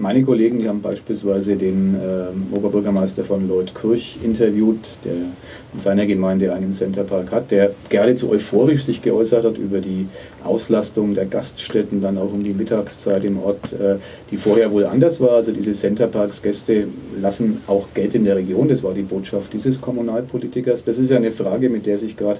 Meine 0.00 0.22
Kollegen, 0.22 0.60
die 0.60 0.68
haben 0.68 0.80
beispielsweise 0.80 1.56
den 1.56 1.96
äh, 1.96 2.56
Oberbürgermeister 2.56 3.24
von 3.24 3.48
Leutkirch 3.48 4.18
interviewt, 4.22 4.78
der 5.04 5.12
in 5.12 5.80
seiner 5.80 6.06
Gemeinde 6.06 6.52
einen 6.52 6.72
Centerpark 6.72 7.32
hat, 7.32 7.50
der 7.50 7.72
geradezu 7.88 8.30
euphorisch 8.30 8.84
sich 8.84 9.02
geäußert 9.02 9.44
hat 9.44 9.58
über 9.58 9.80
die 9.80 10.06
Auslastung 10.44 11.16
der 11.16 11.26
Gaststätten, 11.26 12.00
dann 12.00 12.16
auch 12.16 12.32
um 12.32 12.44
die 12.44 12.54
Mittagszeit 12.54 13.24
im 13.24 13.42
Ort, 13.42 13.72
äh, 13.72 13.96
die 14.30 14.36
vorher 14.36 14.70
wohl 14.70 14.86
anders 14.86 15.20
war. 15.20 15.32
Also 15.32 15.50
diese 15.50 15.72
Centerparks-Gäste 15.72 16.86
lassen 17.20 17.62
auch 17.66 17.88
Geld 17.92 18.14
in 18.14 18.24
der 18.24 18.36
Region, 18.36 18.68
das 18.68 18.84
war 18.84 18.94
die 18.94 19.02
Botschaft 19.02 19.52
dieses 19.52 19.80
Kommunalpolitikers. 19.80 20.84
Das 20.84 20.98
ist 20.98 21.10
ja 21.10 21.16
eine 21.16 21.32
Frage, 21.32 21.70
mit 21.70 21.86
der 21.86 21.98
sich 21.98 22.16
gerade 22.16 22.38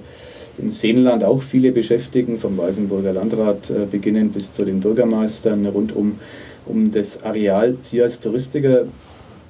im 0.57 0.71
Seenland 0.71 1.25
auch 1.25 1.41
viele 1.41 1.73
beschäftigen, 1.73 2.39
vom 2.39 2.57
Weißenburger 2.57 3.11
Landrat 3.11 3.69
äh, 3.69 3.85
beginnend 3.85 4.33
bis 4.33 4.53
zu 4.53 4.63
den 4.63 4.79
Bürgermeistern 4.79 5.65
rund 5.65 5.93
um 5.93 6.19
um 6.69 6.91
das 6.91 7.23
Areal. 7.23 7.75
Sie 7.81 8.01
als 8.01 8.19
Touristiker 8.19 8.85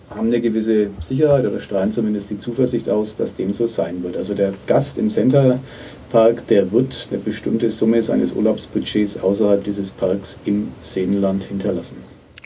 haben 0.09 0.27
eine 0.27 0.41
gewisse 0.41 0.87
Sicherheit 1.01 1.45
oder 1.45 1.59
strahlen 1.59 1.91
zumindest 1.91 2.29
die 2.31 2.39
Zuversicht 2.39 2.89
aus, 2.89 3.15
dass 3.15 3.35
dem 3.35 3.53
so 3.53 3.67
sein 3.67 4.01
wird. 4.03 4.17
Also 4.17 4.33
der 4.33 4.53
Gast 4.65 4.97
im 4.97 5.11
Centerpark, 5.11 6.47
der 6.47 6.71
wird 6.71 7.07
eine 7.11 7.19
bestimmte 7.19 7.69
Summe 7.69 8.01
seines 8.01 8.31
Urlaubsbudgets 8.33 9.21
außerhalb 9.21 9.63
dieses 9.63 9.91
Parks 9.91 10.39
im 10.45 10.69
Seenland 10.81 11.43
hinterlassen. 11.43 11.97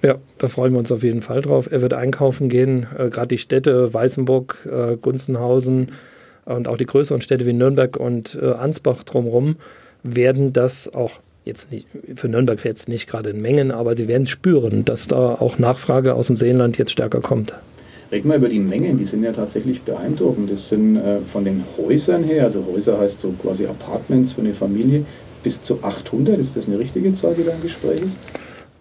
Ja, 0.04 0.18
da 0.38 0.50
freuen 0.50 0.74
wir 0.74 0.80
uns 0.80 0.92
auf 0.92 1.04
jeden 1.04 1.22
Fall 1.22 1.42
drauf. 1.42 1.70
Er 1.72 1.82
wird 1.82 1.94
einkaufen 1.94 2.50
gehen, 2.50 2.88
äh, 2.98 3.10
gerade 3.10 3.30
die 3.30 3.38
Städte 3.38 3.94
Weißenburg, 3.94 4.68
äh, 4.70 4.98
Gunzenhausen 4.98 5.94
und 6.44 6.68
auch 6.68 6.76
die 6.76 6.86
größeren 6.86 7.22
Städte 7.22 7.46
wie 7.46 7.54
Nürnberg 7.54 7.96
und 7.96 8.38
äh, 8.42 8.52
Ansbach 8.52 9.04
drumherum 9.04 9.56
werden 10.04 10.52
das 10.52 10.94
auch 10.94 11.22
jetzt 11.46 11.72
nicht, 11.72 11.88
für 12.16 12.28
Nürnberg 12.28 12.64
jetzt 12.64 12.88
nicht 12.88 13.08
gerade 13.08 13.32
in 13.32 13.42
Mengen, 13.42 13.72
aber 13.72 13.96
sie 13.96 14.08
werden 14.08 14.28
spüren, 14.28 14.86
dass 14.86 15.08
da 15.08 15.36
auch 15.36 15.60
Nachfrage 15.60 16.14
aus 16.16 16.28
dem 16.28 16.38
Seenland 16.38 16.78
jetzt 16.78 16.92
stärker 16.92 17.22
kommt. 17.22 17.54
Reden 18.12 18.30
wir 18.30 18.36
über 18.36 18.50
die 18.50 18.60
Mengen, 18.60 19.00
die 19.00 19.06
sind 19.06 19.24
ja 19.24 19.32
tatsächlich 19.32 19.82
beeindruckend. 19.82 20.52
Das 20.52 20.70
sind 20.70 20.98
äh, 20.98 21.20
von 21.32 21.46
den 21.46 21.64
Häusern 21.78 22.24
her, 22.24 22.44
also 22.44 22.64
Häuser 22.72 23.00
heißt 23.00 23.20
so 23.20 23.34
quasi 23.42 23.66
Apartments 23.66 24.34
für 24.34 24.42
eine 24.42 24.54
Familie, 24.54 25.06
bis 25.42 25.64
zu 25.64 25.84
800. 25.84 26.38
Ist 26.38 26.56
das 26.56 26.68
eine 26.68 26.78
richtige 26.78 27.14
Zahl, 27.14 27.34
die 27.34 27.44
da 27.44 27.52
im 27.52 27.62
Gespräch 27.62 28.02
ist? 28.02 28.16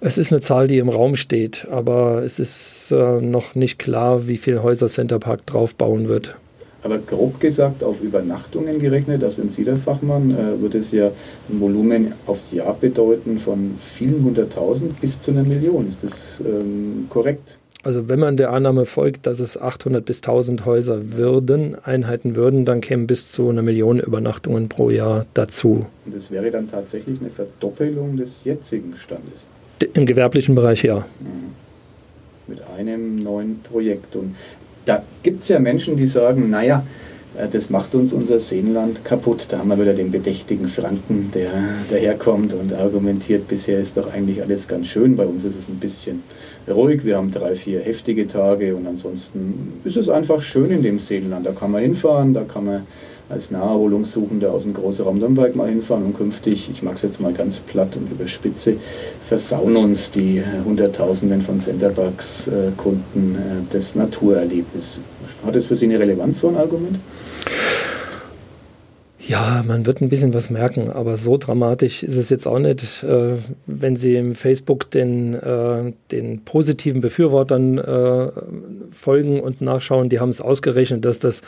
Es 0.01 0.19
ist 0.19 0.33
eine 0.33 0.41
Zahl, 0.41 0.67
die 0.67 0.79
im 0.79 0.89
Raum 0.89 1.15
steht, 1.15 1.67
aber 1.71 2.25
es 2.25 2.39
ist 2.41 2.91
äh, 2.91 3.21
noch 3.21 3.55
nicht 3.55 3.79
klar, 3.79 4.27
wie 4.27 4.37
viele 4.37 4.63
Häuser 4.63 4.89
Center 4.89 5.19
Park 5.19 5.47
draufbauen 5.47 6.09
wird. 6.09 6.35
Aber 6.85 6.99
grob 6.99 7.39
gesagt, 7.39 7.85
auf 7.85 8.03
Übernachtungen 8.03 8.81
gerechnet, 8.81 9.23
da 9.23 9.31
sind 9.31 9.53
Sie 9.53 9.65
der 9.65 9.77
Fachmann, 9.77 10.33
äh, 10.33 10.61
würde 10.61 10.79
es 10.79 10.91
ja 10.91 11.13
ein 11.49 11.61
Volumen 11.61 12.13
aufs 12.27 12.53
Jahr 12.53 12.75
bedeuten 12.75 13.39
von 13.39 13.79
vielen 13.95 14.25
hunderttausend 14.25 15.01
bis 15.01 15.21
zu 15.21 15.31
einer 15.31 15.45
Million. 15.45 15.89
Ist 15.89 16.03
das 16.03 16.41
ähm, 16.45 17.07
korrekt? 17.09 17.57
Also 17.85 18.09
wenn 18.09 18.21
man 18.21 18.37
der 18.37 18.53
Annahme 18.53 18.87
folgt, 18.87 19.27
dass 19.27 19.41
es 19.41 19.61
800 19.61 20.05
bis 20.05 20.19
1000 20.19 20.65
Häuser 20.65 21.17
würden, 21.17 21.77
Einheiten 21.85 22.37
würden, 22.37 22.65
dann 22.65 22.81
kämen 22.81 23.09
bis 23.09 23.33
zu 23.33 23.49
einer 23.49 23.63
Million 23.63 23.99
Übernachtungen 23.99 24.69
pro 24.69 24.91
Jahr 24.91 25.27
dazu. 25.35 25.87
Und 26.05 26.15
das 26.15 26.31
wäre 26.31 26.51
dann 26.51 26.71
tatsächlich 26.71 27.21
eine 27.21 27.31
Verdoppelung 27.31 28.17
des 28.17 28.45
jetzigen 28.45 28.95
Standes? 28.97 29.47
Im 29.95 30.07
gewerblichen 30.07 30.55
Bereich 30.55 30.85
ja. 30.85 30.99
Mhm. 31.21 31.55
Mit 32.47 32.61
einem 32.77 33.19
neuen 33.19 33.61
Projekt. 33.63 34.15
Und 34.15 34.37
da 34.85 35.03
gibt 35.23 35.43
es 35.43 35.49
ja 35.49 35.59
Menschen, 35.59 35.97
die 35.97 36.07
sagen, 36.07 36.51
naja, 36.51 36.85
äh, 37.37 37.49
das 37.49 37.71
macht 37.71 37.95
uns 37.95 38.13
unser 38.13 38.41
Seenland 38.41 39.05
kaputt. 39.05 39.47
Da 39.49 39.59
haben 39.59 39.69
wir 39.69 39.79
wieder 39.79 39.95
den 39.95 40.11
bedächtigen 40.11 40.69
Franken, 40.69 41.31
der 41.35 41.51
daherkommt 41.91 42.53
und 42.55 42.73
argumentiert, 42.73 43.49
bisher 43.49 43.81
ist 43.81 43.97
doch 43.97 44.13
eigentlich 44.13 44.43
alles 44.43 44.69
ganz 44.69 44.89
schön. 44.89 45.17
Bei 45.17 45.27
uns 45.27 45.45
ist 45.45 45.59
es 45.59 45.69
ein 45.69 45.79
bisschen 45.79 46.23
ruhig. 46.69 47.05
Wir 47.05 47.17
haben 47.17 47.31
drei, 47.31 47.55
vier 47.55 47.81
heftige 47.81 48.29
Tage 48.29 48.75
und 48.75 48.87
ansonsten 48.87 49.75
ist 49.85 49.97
es 49.97 50.09
einfach 50.09 50.43
schön 50.43 50.71
in 50.71 50.83
dem 50.83 50.99
Seenland. 50.99 51.47
Da 51.47 51.53
kann 51.53 51.71
man 51.71 51.83
hinfahren, 51.83 52.35
da 52.35 52.43
kann 52.43 52.65
man 52.65 52.87
als 53.33 53.51
Naherholungssuchender 53.51 54.53
aus 54.53 54.65
dem 54.65 54.75
Großraum 54.75 55.19
Nürnberg 55.19 55.57
mal 55.57 55.69
hinfahren 55.69 56.05
und 56.05 56.17
künftig, 56.17 56.69
ich 56.71 56.83
mag 56.83 56.97
es 56.97 57.03
jetzt 57.03 57.21
mal 57.21 57.33
ganz 57.33 57.61
platt 57.61 57.97
und 57.97 58.11
überspitze, 58.11 58.77
versauen 59.27 59.77
uns 59.77 60.11
die 60.11 60.43
Hunderttausenden 60.65 61.41
von 61.43 61.59
Centerbucks-Kunden 61.59 63.35
äh, 63.35 63.73
das 63.73 63.95
Naturerlebnis. 63.95 64.99
Hat 65.45 65.57
das 65.57 65.67
für 65.67 65.77
Sie 65.77 65.87
eine 65.87 65.99
Relevanz, 65.99 66.43
so 66.43 66.49
ein 66.49 66.57
Argument? 66.57 66.99
Ja, 69.25 69.63
man 69.67 69.87
wird 69.87 70.01
ein 70.01 70.09
bisschen 70.09 70.35
was 70.35 70.51
merken, 70.51 70.91
aber 70.91 71.17
so 71.17 71.39
dramatisch 71.39 72.03
ist 72.03 72.17
es 72.17 72.29
jetzt 72.29 72.47
auch 72.47 72.59
nicht. 72.59 73.05
Äh, 73.05 73.37
wenn 73.67 73.95
Sie 73.95 74.15
im 74.15 74.35
Facebook 74.35 74.91
den, 74.91 75.35
äh, 75.35 75.93
den 76.11 76.45
positiven 76.45 77.01
Befürwortern 77.01 77.79
äh, 77.79 78.29
folgen 78.91 79.41
und 79.41 79.61
nachschauen, 79.61 80.09
die 80.09 80.19
haben 80.19 80.31
es 80.31 80.41
ausgerechnet, 80.41 81.05
dass 81.05 81.21
das 81.21 81.43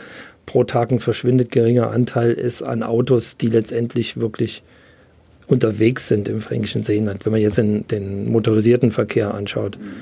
pro 0.46 0.64
Tag 0.64 0.92
ein 0.92 1.00
verschwindet 1.00 1.50
geringer 1.50 1.90
Anteil 1.90 2.32
ist 2.32 2.62
an 2.62 2.82
Autos, 2.82 3.36
die 3.36 3.48
letztendlich 3.48 4.18
wirklich 4.18 4.62
unterwegs 5.46 6.08
sind 6.08 6.28
im 6.28 6.40
Fränkischen 6.40 6.82
Seenland, 6.82 7.24
wenn 7.24 7.32
man 7.32 7.40
jetzt 7.40 7.58
den, 7.58 7.86
den 7.88 8.30
motorisierten 8.30 8.92
Verkehr 8.92 9.34
anschaut. 9.34 9.78
Mhm. 9.78 9.92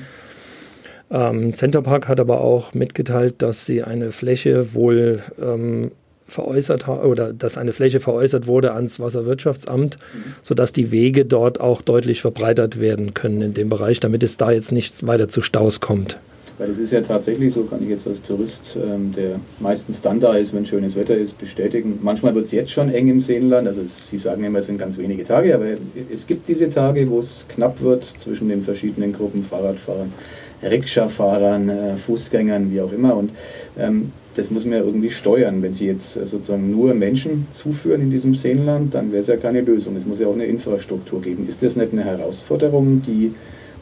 Ähm, 1.11 1.51
Centerpark 1.51 2.07
hat 2.07 2.19
aber 2.19 2.41
auch 2.41 2.73
mitgeteilt, 2.73 3.35
dass 3.39 3.65
sie 3.65 3.83
eine 3.83 4.11
Fläche 4.11 4.73
wohl 4.73 5.21
ähm, 5.41 5.91
veräußert 6.25 6.87
oder 6.87 7.33
dass 7.33 7.57
eine 7.57 7.73
Fläche 7.73 7.99
veräußert 7.99 8.47
wurde 8.47 8.73
ans 8.73 8.99
Wasserwirtschaftsamt, 8.99 9.97
mhm. 9.97 10.33
sodass 10.41 10.73
die 10.73 10.91
Wege 10.91 11.25
dort 11.25 11.59
auch 11.59 11.81
deutlich 11.81 12.21
verbreitert 12.21 12.79
werden 12.79 13.13
können 13.13 13.41
in 13.41 13.53
dem 13.53 13.69
Bereich, 13.69 13.99
damit 13.99 14.23
es 14.23 14.37
da 14.37 14.51
jetzt 14.51 14.71
nicht 14.71 15.05
weiter 15.05 15.29
zu 15.29 15.41
Staus 15.41 15.81
kommt. 15.81 16.17
Weil 16.57 16.69
es 16.69 16.77
ist 16.77 16.93
ja 16.93 17.01
tatsächlich 17.01 17.53
so, 17.53 17.63
kann 17.63 17.81
ich 17.81 17.89
jetzt 17.89 18.07
als 18.07 18.21
Tourist, 18.21 18.77
ähm, 18.77 19.11
der 19.15 19.39
meistens 19.59 20.01
dann 20.01 20.19
da 20.19 20.35
ist, 20.35 20.53
wenn 20.53 20.65
schönes 20.65 20.95
Wetter 20.95 21.15
ist, 21.15 21.39
bestätigen. 21.39 21.99
Manchmal 22.01 22.35
wird 22.35 22.45
es 22.45 22.51
jetzt 22.51 22.71
schon 22.71 22.93
eng 22.93 23.07
im 23.07 23.21
Seenland. 23.21 23.67
Also 23.67 23.81
Sie 23.85 24.17
sagen 24.17 24.43
immer, 24.43 24.59
es 24.59 24.67
sind 24.67 24.77
ganz 24.77 24.97
wenige 24.97 25.23
Tage, 25.23 25.55
aber 25.55 25.65
es 26.13 26.27
gibt 26.27 26.47
diese 26.47 26.69
Tage, 26.69 27.09
wo 27.09 27.19
es 27.19 27.47
knapp 27.49 27.81
wird 27.81 28.03
zwischen 28.03 28.49
den 28.49 28.63
verschiedenen 28.63 29.13
Gruppen 29.13 29.43
Fahrradfahrern, 29.43 30.13
Rikscha-Fahrern, 30.61 31.69
äh, 31.69 31.95
Fußgängern, 31.97 32.71
wie 32.71 32.81
auch 32.81 32.93
immer. 32.93 33.15
Und 33.15 33.31
ähm, 33.77 34.11
das 34.35 34.51
muss 34.51 34.65
man 34.65 34.73
ja 34.77 34.83
irgendwie 34.83 35.09
steuern. 35.09 35.61
Wenn 35.61 35.73
Sie 35.73 35.87
jetzt 35.87 36.17
äh, 36.17 36.27
sozusagen 36.27 36.71
nur 36.71 36.93
Menschen 36.93 37.47
zuführen 37.53 38.01
in 38.01 38.11
diesem 38.11 38.35
Seenland, 38.35 38.93
dann 38.93 39.11
wäre 39.11 39.21
es 39.21 39.27
ja 39.27 39.37
keine 39.37 39.61
Lösung. 39.61 39.95
Es 39.97 40.05
muss 40.05 40.19
ja 40.19 40.27
auch 40.27 40.33
eine 40.33 40.45
Infrastruktur 40.45 41.21
geben. 41.21 41.47
Ist 41.47 41.63
das 41.63 41.75
nicht 41.75 41.93
eine 41.93 42.03
Herausforderung, 42.03 43.01
die 43.05 43.33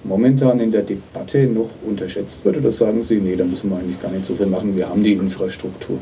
momentan 0.03 0.59
in 0.59 0.71
der 0.71 0.83
Debatte 0.83 1.45
noch 1.45 1.69
unterschätzt 1.85 2.43
wird? 2.45 2.57
Oder 2.57 2.71
sagen 2.71 3.03
Sie, 3.03 3.15
nee, 3.15 3.35
da 3.35 3.43
müssen 3.43 3.69
wir 3.69 3.77
eigentlich 3.77 4.01
gar 4.01 4.11
nicht 4.11 4.25
so 4.25 4.35
viel 4.35 4.47
machen, 4.47 4.75
wir 4.75 4.89
haben 4.89 5.03
die 5.03 5.13
Infrastruktur? 5.13 5.99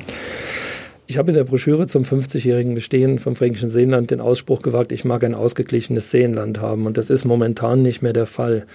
Ich 1.07 1.17
habe 1.17 1.31
in 1.31 1.35
der 1.35 1.43
Broschüre 1.43 1.87
zum 1.87 2.03
50-jährigen 2.03 2.75
Bestehen 2.75 3.17
vom 3.17 3.35
Fränkischen 3.35 3.69
Seenland 3.69 4.11
den 4.11 4.21
Ausspruch 4.21 4.61
gewagt, 4.61 4.91
ich 4.91 5.05
mag 5.05 5.23
ein 5.23 5.33
ausgeglichenes 5.33 6.11
Seenland 6.11 6.61
haben. 6.61 6.85
Und 6.85 6.97
das 6.97 7.09
ist 7.09 7.25
momentan 7.25 7.81
nicht 7.81 8.03
mehr 8.03 8.13
der 8.13 8.27
Fall. 8.27 8.67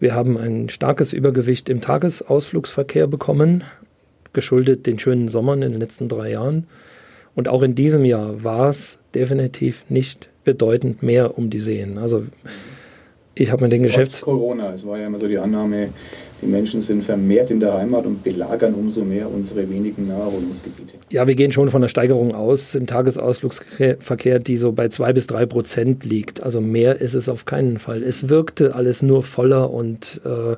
Wir 0.00 0.14
haben 0.14 0.38
ein 0.38 0.70
starkes 0.70 1.12
Übergewicht 1.12 1.68
im 1.68 1.82
Tagesausflugsverkehr 1.82 3.06
bekommen 3.06 3.64
geschuldet 4.34 4.86
den 4.86 4.98
schönen 4.98 5.28
Sommern 5.28 5.62
in 5.62 5.72
den 5.72 5.80
letzten 5.80 6.08
drei 6.08 6.32
Jahren. 6.32 6.66
Und 7.34 7.48
auch 7.48 7.62
in 7.62 7.74
diesem 7.74 8.04
Jahr 8.04 8.44
war 8.44 8.68
es 8.68 8.98
definitiv 9.14 9.84
nicht 9.88 10.28
bedeutend 10.44 11.02
mehr 11.02 11.38
um 11.38 11.48
die 11.48 11.58
Seen. 11.58 11.96
Also 11.96 12.26
ich 13.34 13.50
habe 13.50 13.64
mir 13.64 13.70
den 13.70 13.82
Geschäfts... 13.82 14.22
Corona, 14.22 14.72
es 14.72 14.86
war 14.86 14.98
ja 14.98 15.06
immer 15.06 15.18
so 15.18 15.28
die 15.28 15.38
Annahme, 15.38 15.88
die 16.40 16.46
Menschen 16.46 16.82
sind 16.82 17.04
vermehrt 17.04 17.50
in 17.50 17.60
der 17.60 17.74
Heimat 17.74 18.06
und 18.06 18.22
belagern 18.22 18.74
umso 18.74 19.02
mehr 19.04 19.30
unsere 19.30 19.68
wenigen 19.68 20.08
Naherholungsgebiete. 20.08 20.98
Ja, 21.10 21.26
wir 21.26 21.34
gehen 21.34 21.52
schon 21.52 21.70
von 21.70 21.82
einer 21.82 21.88
Steigerung 21.88 22.34
aus 22.34 22.74
im 22.74 22.86
Tagesausflugsverkehr, 22.86 24.38
die 24.38 24.56
so 24.56 24.72
bei 24.72 24.88
zwei 24.88 25.12
bis 25.12 25.26
drei 25.26 25.46
Prozent 25.46 26.04
liegt. 26.04 26.42
Also 26.42 26.60
mehr 26.60 27.00
ist 27.00 27.14
es 27.14 27.28
auf 27.28 27.44
keinen 27.44 27.78
Fall. 27.78 28.02
Es 28.02 28.28
wirkte 28.28 28.74
alles 28.74 29.02
nur 29.02 29.22
voller 29.22 29.70
und 29.70 30.20
äh, 30.24 30.56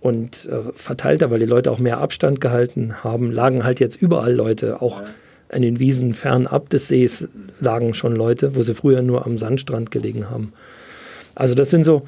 und 0.00 0.46
äh, 0.46 0.72
verteilter, 0.74 1.30
weil 1.30 1.40
die 1.40 1.46
Leute 1.46 1.72
auch 1.72 1.80
mehr 1.80 1.98
Abstand 1.98 2.40
gehalten 2.40 3.02
haben, 3.02 3.32
lagen 3.32 3.64
halt 3.64 3.80
jetzt 3.80 4.00
überall 4.00 4.32
Leute, 4.32 4.80
auch 4.80 5.00
ja. 5.00 5.06
an 5.48 5.62
den 5.62 5.80
Wiesen 5.80 6.14
fernab 6.14 6.68
des 6.68 6.86
Sees 6.88 7.26
lagen 7.58 7.94
schon 7.94 8.14
Leute, 8.14 8.54
wo 8.54 8.62
sie 8.62 8.74
früher 8.74 9.02
nur 9.02 9.26
am 9.26 9.38
Sandstrand 9.38 9.90
gelegen 9.90 10.30
haben. 10.30 10.52
Also 11.38 11.54
das 11.54 11.70
sind 11.70 11.84
so, 11.84 12.02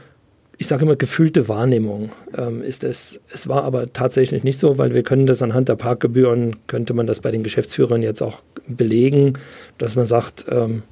ich 0.59 0.67
sage 0.67 0.85
immer, 0.85 0.97
gefühlte 0.97 1.47
Wahrnehmung 1.49 2.11
ähm, 2.37 2.63
ist 2.63 2.83
es. 2.83 3.21
Es 3.33 3.47
war 3.47 3.63
aber 3.63 3.93
tatsächlich 3.93 4.43
nicht 4.43 4.59
so, 4.59 4.77
weil 4.77 4.93
wir 4.93 5.05
können 5.05 5.27
das 5.27 5.41
anhand 5.41 5.69
der 5.69 5.77
Parkgebühren, 5.77 6.57
könnte 6.67 6.95
man 6.95 7.07
das 7.07 7.21
bei 7.21 7.31
den 7.31 7.45
Geschäftsführern 7.45 8.03
jetzt 8.03 8.23
auch 8.23 8.43
belegen, 8.67 9.35
dass 9.79 9.95
man 9.95 10.05
sagt, 10.05 10.47
ähm, 10.51 10.83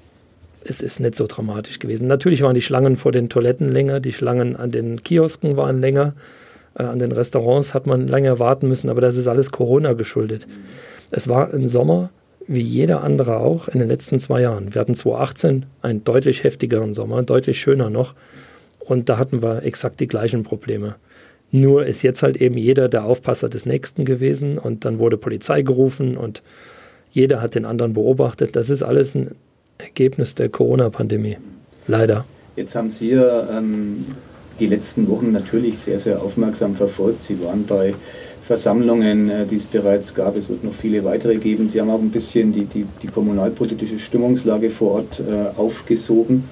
es 0.62 0.82
ist 0.82 1.00
nicht 1.00 1.16
so 1.16 1.26
dramatisch 1.26 1.80
gewesen. 1.80 2.06
Natürlich 2.06 2.42
waren 2.42 2.54
die 2.54 2.62
Schlangen 2.62 2.96
vor 2.96 3.10
den 3.10 3.28
Toiletten 3.28 3.72
länger, 3.72 3.98
die 3.98 4.12
Schlangen 4.12 4.54
an 4.54 4.70
den 4.70 5.02
Kiosken 5.02 5.56
waren 5.56 5.80
länger, 5.80 6.14
äh, 6.78 6.84
an 6.84 7.00
den 7.00 7.10
Restaurants 7.10 7.74
hat 7.74 7.88
man 7.88 8.06
länger 8.06 8.38
warten 8.38 8.68
müssen, 8.68 8.88
aber 8.88 9.00
das 9.00 9.16
ist 9.16 9.26
alles 9.26 9.50
Corona 9.50 9.94
geschuldet. 9.94 10.46
Es 11.10 11.26
war 11.26 11.52
ein 11.52 11.68
Sommer, 11.68 12.10
wie 12.48 12.62
jeder 12.62 13.04
andere 13.04 13.36
auch, 13.38 13.68
in 13.68 13.78
den 13.78 13.88
letzten 13.88 14.18
zwei 14.18 14.40
Jahren. 14.40 14.74
Wir 14.74 14.80
hatten 14.80 14.94
2018 14.94 15.66
einen 15.82 16.02
deutlich 16.02 16.44
heftigeren 16.44 16.94
Sommer, 16.94 17.22
deutlich 17.22 17.60
schöner 17.60 17.90
noch. 17.90 18.14
Und 18.80 19.10
da 19.10 19.18
hatten 19.18 19.42
wir 19.42 19.62
exakt 19.64 20.00
die 20.00 20.06
gleichen 20.06 20.44
Probleme. 20.44 20.96
Nur 21.50 21.84
ist 21.84 22.02
jetzt 22.02 22.22
halt 22.22 22.38
eben 22.38 22.56
jeder 22.56 22.88
der 22.88 23.04
Aufpasser 23.04 23.50
des 23.50 23.66
Nächsten 23.66 24.06
gewesen 24.06 24.58
und 24.58 24.86
dann 24.86 24.98
wurde 24.98 25.18
Polizei 25.18 25.62
gerufen 25.62 26.16
und 26.16 26.42
jeder 27.10 27.42
hat 27.42 27.54
den 27.54 27.66
anderen 27.66 27.92
beobachtet. 27.92 28.56
Das 28.56 28.70
ist 28.70 28.82
alles 28.82 29.14
ein 29.14 29.34
Ergebnis 29.76 30.34
der 30.34 30.48
Corona-Pandemie. 30.48 31.36
Leider. 31.86 32.24
Jetzt 32.56 32.74
haben 32.74 32.90
Sie 32.90 33.12
ähm, 33.12 34.06
die 34.58 34.66
letzten 34.66 35.08
Wochen 35.08 35.32
natürlich 35.32 35.78
sehr, 35.78 36.00
sehr 36.00 36.20
aufmerksam 36.20 36.76
verfolgt. 36.76 37.22
Sie 37.22 37.42
waren 37.42 37.64
bei 37.66 37.94
Versammlungen, 38.48 39.28
äh, 39.28 39.44
die 39.44 39.56
es 39.56 39.66
bereits 39.66 40.14
gab. 40.14 40.34
Es 40.34 40.48
wird 40.48 40.64
noch 40.64 40.72
viele 40.72 41.04
weitere 41.04 41.36
geben. 41.36 41.68
Sie 41.68 41.82
haben 41.82 41.90
auch 41.90 42.00
ein 42.00 42.10
bisschen 42.10 42.50
die, 42.50 42.64
die, 42.64 42.86
die 43.02 43.08
kommunalpolitische 43.08 43.98
Stimmungslage 43.98 44.70
vor 44.70 44.92
Ort 44.92 45.20
äh, 45.20 45.60
aufgesogen. 45.60 46.44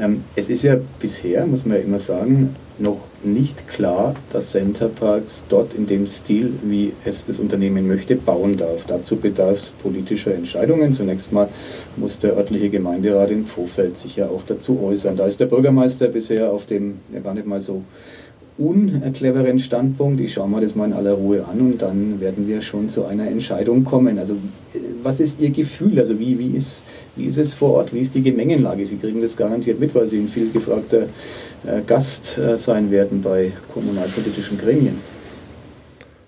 Ähm, 0.00 0.24
es 0.34 0.48
ist 0.48 0.62
ja 0.62 0.76
bisher, 0.98 1.46
muss 1.46 1.66
man 1.66 1.76
ja 1.76 1.82
immer 1.82 2.00
sagen, 2.00 2.56
noch 2.78 3.00
nicht 3.22 3.68
klar, 3.68 4.16
dass 4.32 4.52
Center 4.52 4.88
Parks 4.88 5.44
dort 5.50 5.74
in 5.74 5.86
dem 5.86 6.08
Stil, 6.08 6.54
wie 6.62 6.94
es 7.04 7.26
das 7.26 7.38
Unternehmen 7.38 7.86
möchte, 7.86 8.16
bauen 8.16 8.56
darf. 8.56 8.84
Dazu 8.88 9.16
bedarf 9.16 9.58
es 9.58 9.70
politischer 9.82 10.34
Entscheidungen. 10.34 10.94
Zunächst 10.94 11.32
mal 11.32 11.50
muss 11.96 12.18
der 12.18 12.34
örtliche 12.34 12.70
Gemeinderat 12.70 13.30
in 13.30 13.44
Vorfeld 13.44 13.98
sich 13.98 14.16
ja 14.16 14.26
auch 14.26 14.42
dazu 14.48 14.82
äußern. 14.82 15.18
Da 15.18 15.26
ist 15.26 15.38
der 15.38 15.46
Bürgermeister 15.46 16.08
bisher 16.08 16.50
auf 16.50 16.64
dem 16.64 17.00
ja 17.12 17.20
gar 17.20 17.34
nicht 17.34 17.46
mal 17.46 17.60
so 17.60 17.82
uncleveren 18.62 19.58
Standpunkt. 19.58 20.20
Ich 20.20 20.34
schaue 20.34 20.48
mir 20.48 20.60
das 20.60 20.74
mal 20.74 20.86
in 20.86 20.92
aller 20.92 21.12
Ruhe 21.12 21.44
an 21.44 21.60
und 21.60 21.82
dann 21.82 22.20
werden 22.20 22.46
wir 22.48 22.62
schon 22.62 22.88
zu 22.88 23.04
einer 23.04 23.28
Entscheidung 23.28 23.84
kommen. 23.84 24.18
Also 24.18 24.36
was 25.02 25.20
ist 25.20 25.40
Ihr 25.40 25.50
Gefühl? 25.50 25.98
Also 25.98 26.18
wie, 26.18 26.38
wie, 26.38 26.56
ist, 26.56 26.82
wie 27.16 27.26
ist 27.26 27.38
es 27.38 27.54
vor 27.54 27.74
Ort? 27.74 27.92
Wie 27.92 28.00
ist 28.00 28.14
die 28.14 28.22
Gemengenlage? 28.22 28.86
Sie 28.86 28.96
kriegen 28.96 29.20
das 29.20 29.36
garantiert 29.36 29.80
mit, 29.80 29.94
weil 29.94 30.06
Sie 30.06 30.18
ein 30.18 30.28
viel 30.28 30.50
gefragter 30.50 31.02
äh, 31.64 31.82
Gast 31.86 32.38
äh, 32.38 32.56
sein 32.58 32.90
werden 32.90 33.22
bei 33.22 33.52
kommunalpolitischen 33.72 34.58
Gremien. 34.58 35.11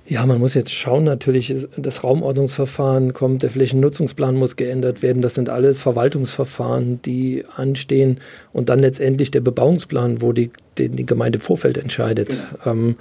Ja, 0.07 0.27
man 0.27 0.39
muss 0.39 0.53
jetzt 0.53 0.73
schauen, 0.73 1.05
natürlich, 1.05 1.55
das 1.79 2.05
Raumordnungsverfahren 2.05 3.15
kommt, 3.15 3.43
der 3.43 3.49
Flächennutzungsplan 3.49 4.37
muss 4.37 4.57
geändert 4.57 5.03
werden. 5.03 5.23
Das 5.23 5.35
sind 5.35 5.49
alles 5.49 5.81
Verwaltungsverfahren, 5.81 7.01
die 7.01 7.45
anstehen. 7.57 8.21
Und 8.53 8.69
dann 8.69 8.81
letztendlich 8.81 9.31
der 9.31 9.41
Bebauungsplan, 9.41 10.21
wo 10.21 10.33
die, 10.33 10.51
den 10.77 10.97
die 10.97 11.07
Gemeinde 11.07 11.39
Vorfeld 11.39 11.79
entscheidet. 11.79 12.37
Genau. 12.63 12.73
Ähm, 12.73 12.97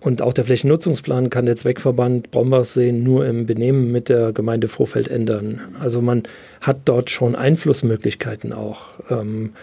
und 0.00 0.22
auch 0.22 0.32
der 0.32 0.44
Flächennutzungsplan 0.44 1.28
kann 1.30 1.46
der 1.46 1.56
Zweckverband 1.56 2.30
Brombachseen 2.30 3.02
nur 3.02 3.26
im 3.26 3.46
Benehmen 3.46 3.90
mit 3.90 4.08
der 4.08 4.32
Gemeinde 4.32 4.68
Vorfeld 4.68 5.08
ändern. 5.08 5.60
Also 5.80 6.00
man 6.00 6.22
hat 6.60 6.78
dort 6.84 7.10
schon 7.10 7.34
Einflussmöglichkeiten 7.34 8.52
auch. 8.52 9.00
Ähm, 9.10 9.54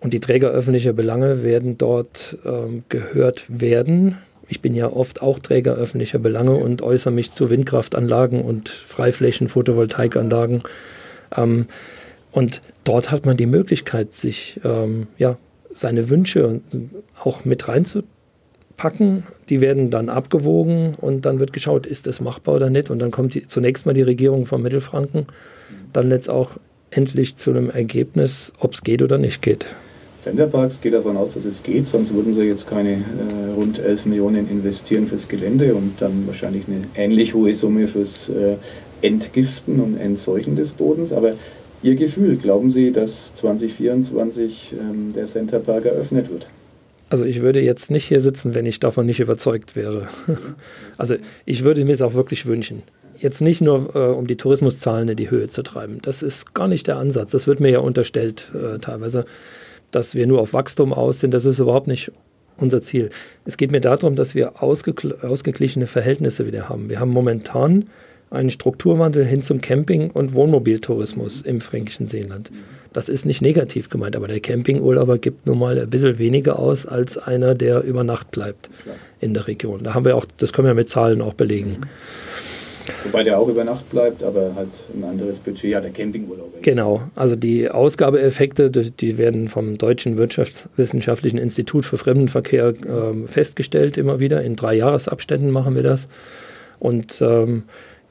und 0.00 0.12
die 0.12 0.18
Träger 0.18 0.50
öffentlicher 0.50 0.92
Belange 0.92 1.44
werden 1.44 1.78
dort 1.78 2.36
ähm, 2.44 2.82
gehört 2.88 3.44
werden 3.48 4.18
ich 4.48 4.60
bin 4.60 4.74
ja 4.74 4.90
oft 4.90 5.22
auch 5.22 5.38
Träger 5.38 5.74
öffentlicher 5.74 6.18
Belange 6.18 6.54
und 6.54 6.82
äußere 6.82 7.12
mich 7.12 7.32
zu 7.32 7.50
Windkraftanlagen 7.50 8.42
und 8.42 8.68
Freiflächen, 8.68 9.48
Photovoltaikanlagen. 9.48 10.62
Ähm, 11.36 11.66
und 12.32 12.62
dort 12.84 13.10
hat 13.10 13.26
man 13.26 13.36
die 13.36 13.46
Möglichkeit, 13.46 14.12
sich 14.12 14.60
ähm, 14.64 15.06
ja, 15.18 15.36
seine 15.70 16.10
Wünsche 16.10 16.60
auch 17.22 17.44
mit 17.44 17.68
reinzupacken. 17.68 19.24
Die 19.48 19.60
werden 19.60 19.90
dann 19.90 20.08
abgewogen 20.08 20.94
und 20.94 21.24
dann 21.26 21.40
wird 21.40 21.52
geschaut, 21.52 21.86
ist 21.86 22.06
das 22.06 22.20
machbar 22.20 22.56
oder 22.56 22.70
nicht. 22.70 22.90
Und 22.90 22.98
dann 22.98 23.10
kommt 23.10 23.34
die, 23.34 23.46
zunächst 23.46 23.86
mal 23.86 23.94
die 23.94 24.02
Regierung 24.02 24.46
von 24.46 24.62
Mittelfranken, 24.62 25.26
dann 25.92 26.08
letzt 26.08 26.28
auch 26.28 26.52
endlich 26.90 27.36
zu 27.36 27.50
einem 27.50 27.70
Ergebnis, 27.70 28.52
ob 28.58 28.74
es 28.74 28.82
geht 28.82 29.02
oder 29.02 29.18
nicht 29.18 29.42
geht. 29.42 29.66
Centerparks 30.24 30.80
geht 30.80 30.94
davon 30.94 31.18
aus, 31.18 31.34
dass 31.34 31.44
es 31.44 31.62
geht, 31.62 31.86
sonst 31.86 32.14
würden 32.14 32.32
sie 32.32 32.44
jetzt 32.44 32.66
keine 32.66 32.92
äh, 32.92 33.52
rund 33.54 33.78
11 33.78 34.06
Millionen 34.06 34.48
investieren 34.48 35.06
fürs 35.06 35.28
Gelände 35.28 35.74
und 35.74 36.00
dann 36.00 36.26
wahrscheinlich 36.26 36.64
eine 36.66 36.84
ähnlich 36.94 37.34
hohe 37.34 37.54
Summe 37.54 37.88
fürs 37.88 38.30
äh, 38.30 38.56
Entgiften 39.02 39.80
und 39.80 39.98
Entseuchen 39.98 40.56
des 40.56 40.72
Bodens. 40.72 41.12
Aber 41.12 41.34
Ihr 41.82 41.96
Gefühl, 41.96 42.36
glauben 42.36 42.72
Sie, 42.72 42.90
dass 42.90 43.34
2024 43.34 44.72
ähm, 44.72 45.12
der 45.14 45.26
Centerpark 45.26 45.84
eröffnet 45.84 46.30
wird? 46.30 46.46
Also 47.10 47.26
ich 47.26 47.42
würde 47.42 47.60
jetzt 47.60 47.90
nicht 47.90 48.06
hier 48.06 48.22
sitzen, 48.22 48.54
wenn 48.54 48.64
ich 48.64 48.80
davon 48.80 49.04
nicht 49.04 49.20
überzeugt 49.20 49.76
wäre. 49.76 50.08
Also 50.96 51.16
ich 51.44 51.64
würde 51.64 51.84
mir 51.84 51.92
es 51.92 52.00
auch 52.00 52.14
wirklich 52.14 52.46
wünschen. 52.46 52.82
Jetzt 53.18 53.42
nicht 53.42 53.60
nur, 53.60 53.94
äh, 53.94 53.98
um 53.98 54.26
die 54.26 54.36
Tourismuszahlen 54.36 55.10
in 55.10 55.16
die 55.16 55.30
Höhe 55.30 55.48
zu 55.48 55.62
treiben. 55.62 55.98
Das 56.00 56.22
ist 56.22 56.54
gar 56.54 56.68
nicht 56.68 56.86
der 56.86 56.96
Ansatz. 56.96 57.32
Das 57.32 57.46
wird 57.46 57.60
mir 57.60 57.70
ja 57.70 57.80
unterstellt 57.80 58.50
äh, 58.54 58.78
teilweise 58.78 59.26
dass 59.94 60.14
wir 60.14 60.26
nur 60.26 60.40
auf 60.40 60.52
Wachstum 60.52 60.92
aus 60.92 61.20
sind. 61.20 61.32
Das 61.32 61.44
ist 61.44 61.58
überhaupt 61.58 61.86
nicht 61.86 62.12
unser 62.56 62.80
Ziel. 62.80 63.10
Es 63.44 63.56
geht 63.56 63.72
mir 63.72 63.80
darum, 63.80 64.16
dass 64.16 64.34
wir 64.34 64.62
ausgeglichene 64.62 65.86
Verhältnisse 65.86 66.46
wieder 66.46 66.68
haben. 66.68 66.88
Wir 66.88 67.00
haben 67.00 67.10
momentan 67.10 67.86
einen 68.30 68.50
Strukturwandel 68.50 69.24
hin 69.24 69.42
zum 69.42 69.60
Camping- 69.60 70.10
und 70.10 70.34
Wohnmobiltourismus 70.34 71.42
im 71.42 71.60
fränkischen 71.60 72.06
Seeland. 72.06 72.50
Das 72.92 73.08
ist 73.08 73.26
nicht 73.26 73.42
negativ 73.42 73.88
gemeint, 73.88 74.14
aber 74.14 74.28
der 74.28 74.40
Campingurlauber 74.40 75.18
gibt 75.18 75.46
nun 75.46 75.58
mal 75.58 75.78
ein 75.78 75.90
bisschen 75.90 76.18
weniger 76.18 76.58
aus 76.58 76.86
als 76.86 77.18
einer, 77.18 77.54
der 77.54 77.82
über 77.82 78.04
Nacht 78.04 78.30
bleibt 78.30 78.70
in 79.20 79.34
der 79.34 79.48
Region. 79.48 79.82
Da 79.82 79.94
haben 79.94 80.04
wir 80.04 80.16
auch, 80.16 80.26
das 80.36 80.52
können 80.52 80.68
wir 80.68 80.74
mit 80.74 80.88
Zahlen 80.88 81.20
auch 81.20 81.34
belegen. 81.34 81.78
Wobei 83.04 83.22
der 83.22 83.38
auch 83.38 83.48
über 83.48 83.64
Nacht 83.64 83.88
bleibt, 83.90 84.22
aber 84.22 84.54
halt 84.54 84.68
ein 84.94 85.04
anderes 85.04 85.38
Budget 85.38 85.74
hat, 85.74 85.84
der 85.84 85.90
Campingurlaub. 85.90 86.62
Genau, 86.62 87.02
also 87.14 87.36
die 87.36 87.70
Ausgabeeffekte, 87.70 88.70
die 88.70 89.18
werden 89.18 89.48
vom 89.48 89.78
Deutschen 89.78 90.16
Wirtschaftswissenschaftlichen 90.16 91.38
Institut 91.38 91.84
für 91.84 91.96
Fremdenverkehr 91.96 92.68
äh, 92.68 93.26
festgestellt, 93.26 93.96
immer 93.96 94.20
wieder. 94.20 94.42
In 94.42 94.56
drei 94.56 94.74
Jahresabständen 94.74 95.50
machen 95.50 95.74
wir 95.74 95.82
das. 95.82 96.08
Und 96.78 97.20
ähm, 97.22 97.64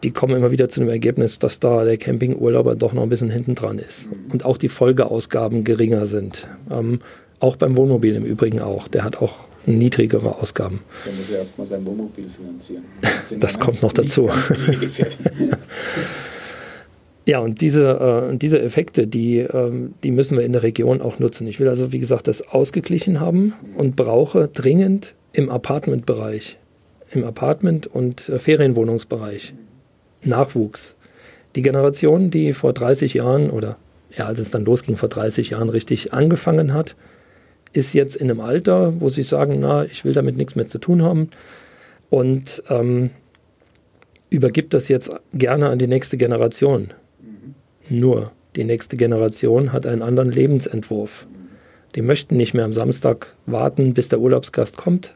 die 0.04 0.12
kommen 0.12 0.36
immer 0.36 0.52
wieder 0.52 0.70
zu 0.70 0.82
dem 0.82 0.90
Ergebnis, 0.90 1.40
dass 1.40 1.60
da 1.60 1.86
der 1.86 1.98
Campingurlauber 1.98 2.76
doch 2.76 2.94
noch 2.94 3.04
ein 3.04 3.10
bisschen 3.10 3.30
hinten 3.30 3.56
dran 3.56 3.80
ist. 3.80 4.10
Und 4.32 4.44
auch 4.46 4.58
die 4.58 4.70
Folgeausgaben 4.70 5.64
geringer 5.64 6.06
sind. 6.06 6.48
Ähm, 6.72 7.00
auch 7.40 7.56
beim 7.56 7.76
Wohnmobil 7.76 8.16
im 8.16 8.26
Übrigen 8.26 8.62
auch. 8.62 8.88
Der 8.88 9.04
hat 9.04 9.18
auch 9.22 9.48
niedrigere 9.66 10.36
Ausgaben. 10.36 10.82
Dann 11.06 11.16
muss 11.16 11.32
er 11.32 11.40
erstmal 11.40 11.68
sein 11.68 11.86
Wohnmobil 11.86 12.30
finanzieren. 12.30 12.84
Das, 13.02 13.12
das 13.40 13.60
kommt 13.60 13.82
noch 13.82 13.94
dazu. 13.94 14.30
ja, 17.26 17.40
und 17.40 17.62
diese, 17.62 18.30
äh, 18.32 18.38
diese 18.38 18.62
Effekte, 18.62 19.08
die, 19.08 19.40
äh, 19.40 19.72
die 20.04 20.12
müssen 20.12 20.38
wir 20.38 20.46
in 20.46 20.54
der 20.54 20.64
Region 20.64 21.02
auch 21.02 21.20
nutzen. 21.20 21.48
Ich 21.48 21.60
will 21.60 21.68
also, 21.68 21.92
wie 21.92 22.00
gesagt, 22.00 22.28
das 22.28 22.48
ausgeglichen 22.48 23.20
haben 23.20 23.54
und 23.78 23.96
brauche 23.96 24.48
dringend 24.48 25.16
im 25.32 25.50
Apartmentbereich, 25.50 26.58
im 27.12 27.24
Apartment- 27.24 27.88
und 27.88 28.30
äh, 28.30 28.40
Ferienwohnungsbereich 28.40 29.54
Nachwuchs. 30.26 30.96
Die 31.56 31.62
Generation, 31.62 32.32
die 32.32 32.54
vor 32.54 32.74
30 32.74 33.14
Jahren 33.14 33.50
oder 33.50 33.78
ja, 34.16 34.26
als 34.26 34.40
es 34.40 34.52
dann 34.52 34.66
losging, 34.66 34.96
vor 34.96 35.10
30 35.10 35.52
Jahren 35.52 35.70
richtig 35.70 36.14
angefangen 36.14 36.74
hat, 36.74 36.96
ist 37.74 37.94
jetzt 37.94 38.16
in 38.16 38.30
einem 38.30 38.40
Alter, 38.40 38.94
wo 39.00 39.10
sie 39.10 39.24
sagen, 39.24 39.60
na, 39.60 39.84
ich 39.84 40.06
will 40.06 40.14
damit 40.14 40.38
nichts 40.38 40.56
mehr 40.56 40.66
zu 40.66 40.78
tun 40.78 41.02
haben 41.02 41.30
und 42.10 42.64
ähm, 42.70 43.10
übergibt 44.30 44.74
das 44.74 44.88
jetzt 44.88 45.12
gerne 45.34 45.70
an 45.70 45.80
die 45.80 45.88
nächste 45.88 46.18
Generation. 46.18 46.94
Mhm. 47.20 48.00
Nur 48.00 48.32
die 48.56 48.64
nächste 48.64 48.98
Generation 48.98 49.74
hat 49.74 49.86
einen 49.86 50.02
anderen 50.02 50.32
Lebensentwurf. 50.32 51.28
Die 51.96 52.02
möchten 52.02 52.38
nicht 52.38 52.54
mehr 52.54 52.66
am 52.66 52.74
Samstag 52.74 53.34
warten, 53.46 53.94
bis 53.94 54.10
der 54.10 54.20
Urlaubsgast 54.20 54.78
kommt. 54.78 55.16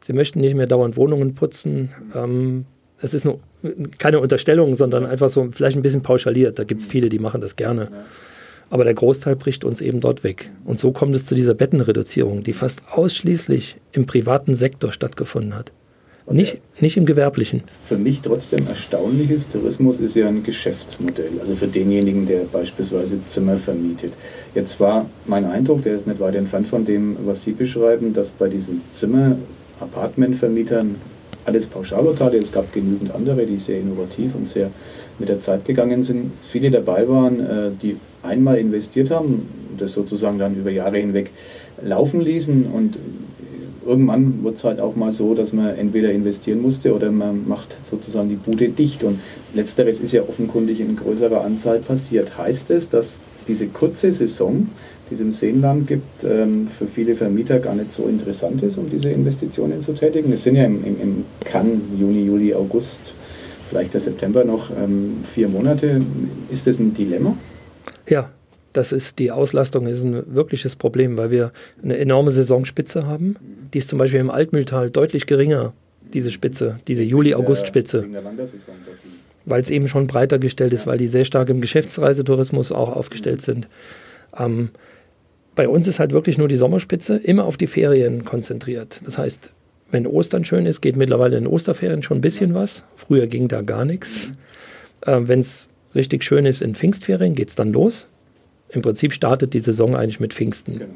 Sie 0.00 0.12
möchten 0.12 0.40
nicht 0.40 0.54
mehr 0.54 0.66
dauernd 0.66 0.96
Wohnungen 0.96 1.34
putzen. 1.34 1.90
Ähm, 2.14 2.66
es 3.00 3.14
ist 3.14 3.24
nur 3.24 3.40
keine 3.98 4.20
Unterstellung, 4.20 4.74
sondern 4.74 5.06
einfach 5.06 5.28
so 5.28 5.48
vielleicht 5.52 5.76
ein 5.76 5.82
bisschen 5.82 6.02
pauschaliert. 6.02 6.58
Da 6.58 6.64
gibt 6.64 6.82
es 6.82 6.86
viele, 6.86 7.08
die 7.08 7.18
machen 7.18 7.40
das 7.40 7.56
gerne. 7.56 7.88
Aber 8.70 8.84
der 8.84 8.94
Großteil 8.94 9.36
bricht 9.36 9.64
uns 9.64 9.80
eben 9.80 10.00
dort 10.00 10.24
weg. 10.24 10.50
Und 10.64 10.78
so 10.78 10.92
kommt 10.92 11.16
es 11.16 11.26
zu 11.26 11.34
dieser 11.34 11.54
Bettenreduzierung, 11.54 12.42
die 12.42 12.52
fast 12.52 12.82
ausschließlich 12.90 13.76
im 13.92 14.06
privaten 14.06 14.54
Sektor 14.54 14.92
stattgefunden 14.92 15.54
hat. 15.54 15.72
Nicht, 16.30 16.58
nicht 16.80 16.98
im 16.98 17.06
gewerblichen. 17.06 17.62
Für 17.86 17.96
mich 17.96 18.20
trotzdem 18.20 18.66
erstaunlich 18.66 19.30
ist, 19.30 19.50
Tourismus 19.50 19.98
ist 20.00 20.14
ja 20.14 20.28
ein 20.28 20.42
Geschäftsmodell. 20.42 21.40
Also 21.40 21.54
für 21.54 21.68
denjenigen, 21.68 22.26
der 22.26 22.40
beispielsweise 22.52 23.18
Zimmer 23.26 23.56
vermietet. 23.56 24.12
Jetzt 24.54 24.78
war 24.78 25.06
mein 25.26 25.46
Eindruck, 25.46 25.84
der 25.84 25.96
ist 25.96 26.06
nicht 26.06 26.20
weit 26.20 26.34
entfernt 26.34 26.68
von 26.68 26.84
dem, 26.84 27.16
was 27.24 27.44
Sie 27.44 27.52
beschreiben, 27.52 28.12
dass 28.12 28.30
bei 28.30 28.48
diesen 28.48 28.82
Zimmer, 28.92 29.36
Apartmentvermietern 29.80 30.96
alles 31.46 31.66
Pauschalurteile, 31.66 32.36
es 32.36 32.52
gab 32.52 32.72
genügend 32.74 33.14
andere, 33.14 33.46
die 33.46 33.56
sehr 33.56 33.80
innovativ 33.80 34.34
und 34.34 34.48
sehr 34.48 34.70
mit 35.18 35.28
der 35.28 35.40
Zeit 35.40 35.64
gegangen 35.64 36.02
sind. 36.02 36.32
Viele 36.50 36.70
dabei 36.70 37.08
waren, 37.08 37.40
äh, 37.40 37.70
die 37.82 37.96
einmal 38.22 38.58
investiert 38.58 39.10
haben, 39.10 39.48
das 39.78 39.92
sozusagen 39.92 40.38
dann 40.38 40.56
über 40.56 40.70
Jahre 40.70 40.98
hinweg 40.98 41.30
laufen 41.82 42.20
ließen 42.20 42.66
und 42.66 42.96
irgendwann 43.88 44.44
wird 44.44 44.56
es 44.56 44.64
halt 44.64 44.80
auch 44.80 44.94
mal 44.94 45.12
so, 45.12 45.34
dass 45.34 45.52
man 45.52 45.74
entweder 45.76 46.12
investieren 46.12 46.60
musste 46.60 46.94
oder 46.94 47.10
man 47.10 47.48
macht 47.48 47.74
sozusagen 47.90 48.28
die 48.28 48.36
Bude 48.36 48.68
dicht. 48.68 49.02
Und 49.02 49.18
letzteres 49.54 50.00
ist 50.00 50.12
ja 50.12 50.22
offenkundig 50.22 50.80
in 50.80 50.94
größerer 50.94 51.42
Anzahl 51.44 51.78
passiert. 51.78 52.36
Heißt 52.36 52.70
es, 52.70 52.90
dass 52.90 53.18
diese 53.48 53.66
kurze 53.68 54.12
Saison, 54.12 54.68
die 55.10 55.14
es 55.14 55.20
im 55.20 55.32
Seenland 55.32 55.86
gibt, 55.86 56.22
ähm, 56.22 56.68
für 56.68 56.86
viele 56.86 57.16
Vermieter 57.16 57.58
gar 57.60 57.74
nicht 57.74 57.92
so 57.92 58.06
interessant 58.06 58.62
ist, 58.62 58.76
um 58.76 58.90
diese 58.90 59.08
Investitionen 59.08 59.80
zu 59.80 59.92
tätigen? 59.92 60.32
Es 60.32 60.44
sind 60.44 60.56
ja 60.56 60.64
im, 60.64 60.84
im, 60.84 61.00
im 61.00 61.24
Cannes 61.44 61.80
Juni, 61.98 62.24
Juli, 62.24 62.54
August, 62.54 63.14
vielleicht 63.68 63.94
der 63.94 64.00
September 64.00 64.44
noch 64.44 64.70
ähm, 64.70 65.24
vier 65.32 65.48
Monate. 65.48 66.00
Ist 66.50 66.66
das 66.66 66.78
ein 66.78 66.94
Dilemma? 66.94 67.36
Ja, 68.08 68.30
das 68.72 68.92
ist 68.92 69.18
die 69.18 69.30
Auslastung 69.30 69.86
ist 69.86 70.02
ein 70.02 70.34
wirkliches 70.34 70.76
Problem, 70.76 71.16
weil 71.16 71.30
wir 71.30 71.50
eine 71.82 71.98
enorme 71.98 72.30
Saisonspitze 72.30 73.06
haben. 73.06 73.36
Die 73.72 73.78
ist 73.78 73.88
zum 73.88 73.98
Beispiel 73.98 74.20
im 74.20 74.30
Altmühltal 74.30 74.90
deutlich 74.90 75.26
geringer, 75.26 75.72
diese 76.12 76.30
Spitze, 76.30 76.78
diese 76.86 77.04
Juli-August-Spitze. 77.04 78.06
Weil 79.44 79.62
es 79.62 79.70
eben 79.70 79.88
schon 79.88 80.06
breiter 80.06 80.38
gestellt 80.38 80.72
ist, 80.72 80.86
weil 80.86 80.98
die 80.98 81.08
sehr 81.08 81.24
stark 81.24 81.48
im 81.48 81.60
Geschäftsreisetourismus 81.60 82.72
auch 82.72 82.94
aufgestellt 82.94 83.42
sind. 83.42 83.68
Ähm, 84.36 84.70
bei 85.54 85.68
uns 85.68 85.88
ist 85.88 85.98
halt 85.98 86.12
wirklich 86.12 86.38
nur 86.38 86.46
die 86.46 86.56
Sommerspitze 86.56 87.16
immer 87.16 87.44
auf 87.44 87.56
die 87.56 87.66
Ferien 87.66 88.24
konzentriert. 88.24 89.00
Das 89.04 89.18
heißt, 89.18 89.52
wenn 89.90 90.06
Ostern 90.06 90.44
schön 90.44 90.66
ist, 90.66 90.80
geht 90.80 90.96
mittlerweile 90.96 91.36
in 91.36 91.46
Osterferien 91.46 92.02
schon 92.02 92.18
ein 92.18 92.22
bisschen 92.22 92.54
was. 92.54 92.84
Früher 92.96 93.26
ging 93.26 93.48
da 93.48 93.62
gar 93.62 93.84
nichts. 93.84 94.28
Äh, 95.02 95.20
wenn 95.22 95.40
es 95.40 95.68
richtig 95.94 96.24
schön 96.24 96.46
ist 96.46 96.62
in 96.62 96.74
Pfingstferien, 96.74 97.34
geht 97.34 97.48
es 97.48 97.54
dann 97.54 97.72
los 97.72 98.08
im 98.68 98.82
Prinzip 98.82 99.12
startet 99.12 99.54
die 99.54 99.60
Saison 99.60 99.96
eigentlich 99.96 100.20
mit 100.20 100.34
Pfingsten 100.34 100.78
genau. 100.78 100.94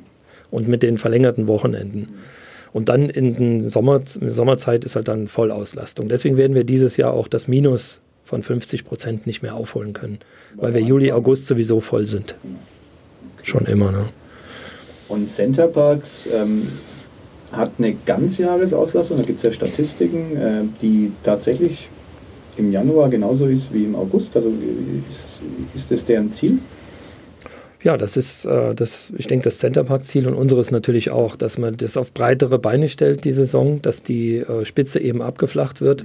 und 0.51 0.69
mit 0.69 0.83
den 0.83 0.99
verlängerten 0.99 1.49
Wochenenden. 1.49 2.01
Mhm. 2.01 2.09
Und 2.73 2.89
dann 2.89 3.11
in 3.11 3.63
der 3.63 3.71
Sommer, 3.71 4.01
Sommerzeit 4.05 4.85
ist 4.85 4.97
halt 4.97 5.09
dann 5.09 5.29
Vollauslastung. 5.29 6.09
Deswegen 6.09 6.37
werden 6.39 6.55
wir 6.55 6.65
dieses 6.65 6.97
Jahr 6.97 7.13
auch 7.13 7.29
das 7.29 7.47
Minus 7.47 8.01
von 8.25 8.43
50 8.43 8.87
Prozent 8.87 9.27
nicht 9.27 9.43
mehr 9.43 9.55
aufholen 9.55 9.93
können, 9.93 10.21
weil 10.55 10.73
wir 10.73 10.81
Juli, 10.81 11.13
August 11.13 11.47
sowieso 11.47 11.81
voll 11.81 12.07
sind. 12.07 12.35
Genau. 12.43 12.55
Okay. 13.37 13.45
Schon 13.45 13.67
immer. 13.67 13.93
Ne? 13.93 14.09
Und 15.09 15.29
Centerparks 15.29 16.29
ähm, 16.33 16.69
hat 17.53 17.73
eine 17.79 17.95
Ganzjahresauslastung, 18.07 19.19
da 19.19 19.23
gibt 19.23 19.39
es 19.39 19.45
ja 19.45 19.53
Statistiken, 19.53 20.37
äh, 20.37 20.63
die 20.81 21.13
tatsächlich 21.23 21.89
im 22.57 22.73
Januar 22.73 23.09
genauso 23.09 23.47
ist 23.47 23.73
wie 23.73 23.85
im 23.85 23.95
August. 23.95 24.37
Also 24.37 24.53
ist, 25.09 25.43
ist 25.75 25.91
das 25.91 26.05
deren 26.05 26.33
Ziel? 26.33 26.59
Ja, 27.83 27.97
das 27.97 28.17
ist, 28.17 28.45
äh, 28.45 28.75
das, 28.75 29.13
ich 29.17 29.27
denke, 29.27 29.45
das 29.45 29.59
Centerpark-Ziel 29.59 30.27
und 30.29 30.35
unseres 30.35 30.71
natürlich 30.71 31.11
auch, 31.11 31.35
dass 31.35 31.59
man 31.59 31.77
das 31.77 31.97
auf 31.97 32.13
breitere 32.13 32.59
Beine 32.59 32.89
stellt, 32.89 33.25
die 33.25 33.33
Saison, 33.33 33.83
dass 33.83 34.03
die 34.03 34.37
äh, 34.37 34.65
Spitze 34.65 35.01
eben 35.01 35.21
abgeflacht 35.21 35.81
wird 35.81 36.05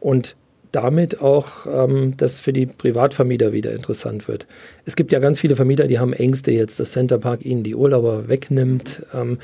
und 0.00 0.34
damit 0.72 1.22
auch 1.22 1.66
ähm, 1.66 2.14
das 2.16 2.40
für 2.40 2.52
die 2.52 2.66
Privatvermieter 2.66 3.52
wieder 3.52 3.72
interessant 3.72 4.26
wird. 4.26 4.46
Es 4.84 4.96
gibt 4.96 5.12
ja 5.12 5.20
ganz 5.20 5.38
viele 5.40 5.56
Vermieter, 5.56 5.86
die 5.86 5.98
haben 5.98 6.12
Ängste 6.12 6.50
jetzt, 6.50 6.80
dass 6.80 6.92
Centerpark 6.92 7.46
ihnen 7.46 7.62
die 7.62 7.74
Urlauber 7.74 8.28
wegnimmt. 8.28 9.02
Ähm, 9.14 9.38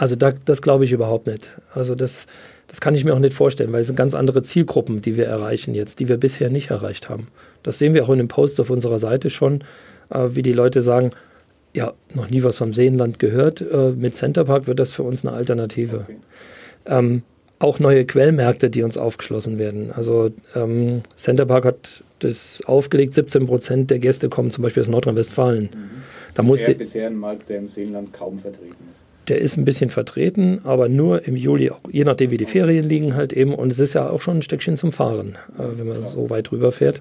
also 0.00 0.16
da, 0.16 0.32
das 0.32 0.62
glaube 0.62 0.84
ich 0.84 0.92
überhaupt 0.92 1.26
nicht. 1.26 1.50
Also 1.74 1.94
das, 1.94 2.26
das 2.68 2.80
kann 2.80 2.94
ich 2.94 3.04
mir 3.04 3.14
auch 3.14 3.18
nicht 3.18 3.34
vorstellen, 3.34 3.72
weil 3.72 3.82
es 3.82 3.86
sind 3.86 3.96
ganz 3.96 4.14
andere 4.14 4.42
Zielgruppen, 4.42 5.02
die 5.02 5.16
wir 5.16 5.26
erreichen 5.26 5.74
jetzt, 5.74 6.00
die 6.00 6.08
wir 6.08 6.16
bisher 6.16 6.50
nicht 6.50 6.70
erreicht 6.70 7.08
haben. 7.08 7.28
Das 7.62 7.78
sehen 7.78 7.94
wir 7.94 8.04
auch 8.04 8.10
in 8.10 8.18
den 8.18 8.28
Posts 8.28 8.60
auf 8.60 8.70
unserer 8.70 8.98
Seite 8.98 9.30
schon 9.30 9.62
äh, 10.10 10.28
wie 10.32 10.42
die 10.42 10.52
Leute 10.52 10.82
sagen, 10.82 11.10
ja, 11.72 11.92
noch 12.14 12.30
nie 12.30 12.42
was 12.42 12.58
vom 12.58 12.74
Seenland 12.74 13.18
gehört. 13.18 13.60
Äh, 13.60 13.92
mit 13.92 14.14
Centerpark 14.14 14.66
wird 14.66 14.80
das 14.80 14.92
für 14.92 15.02
uns 15.02 15.24
eine 15.24 15.36
Alternative. 15.36 16.06
Okay. 16.08 16.16
Ähm, 16.86 17.22
auch 17.58 17.78
neue 17.78 18.06
Quellmärkte, 18.06 18.70
die 18.70 18.82
uns 18.82 18.96
aufgeschlossen 18.96 19.58
werden. 19.58 19.92
Also 19.92 20.30
ähm, 20.54 21.02
Centerpark 21.14 21.64
hat 21.64 22.04
das 22.20 22.62
aufgelegt, 22.64 23.12
17 23.12 23.46
Prozent 23.46 23.90
der 23.90 23.98
Gäste 23.98 24.28
kommen 24.28 24.50
zum 24.50 24.62
Beispiel 24.62 24.82
aus 24.82 24.88
Nordrhein-Westfalen. 24.88 25.64
Mhm. 25.64 25.90
Da 26.34 26.42
bisher, 26.42 26.44
musste, 26.44 26.74
bisher 26.74 27.06
ein 27.06 27.16
Markt, 27.16 27.48
der 27.48 27.58
im 27.58 27.68
Seenland 27.68 28.12
kaum 28.12 28.38
vertreten 28.38 28.88
ist. 28.92 29.02
Der 29.30 29.40
ist 29.40 29.56
ein 29.56 29.64
bisschen 29.64 29.90
vertreten, 29.90 30.60
aber 30.64 30.88
nur 30.88 31.24
im 31.26 31.36
Juli, 31.36 31.70
je 31.90 32.02
nachdem 32.02 32.32
wie 32.32 32.36
die 32.36 32.46
Ferien 32.46 32.84
liegen 32.84 33.14
halt 33.14 33.32
eben. 33.32 33.54
Und 33.54 33.72
es 33.72 33.78
ist 33.78 33.94
ja 33.94 34.10
auch 34.10 34.20
schon 34.20 34.38
ein 34.38 34.42
Stückchen 34.42 34.76
zum 34.76 34.90
Fahren, 34.90 35.38
äh, 35.56 35.78
wenn 35.78 35.86
man 35.86 36.02
so 36.02 36.30
weit 36.30 36.50
rüber 36.50 36.72
fährt. 36.72 37.00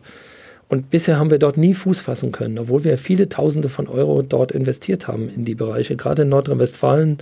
Und 0.67 0.91
bisher 0.91 1.17
haben 1.17 1.31
wir 1.31 1.39
dort 1.39 1.57
nie 1.57 1.73
Fuß 1.73 2.01
fassen 2.01 2.31
können, 2.31 2.59
obwohl 2.59 2.83
wir 2.83 2.99
viele 2.99 3.27
Tausende 3.27 3.67
von 3.67 3.87
Euro 3.87 4.21
dort 4.21 4.51
investiert 4.51 5.07
haben 5.07 5.27
in 5.35 5.43
die 5.43 5.55
Bereiche, 5.55 5.95
gerade 5.95 6.21
in 6.21 6.29
Nordrhein-Westfalen 6.29 7.17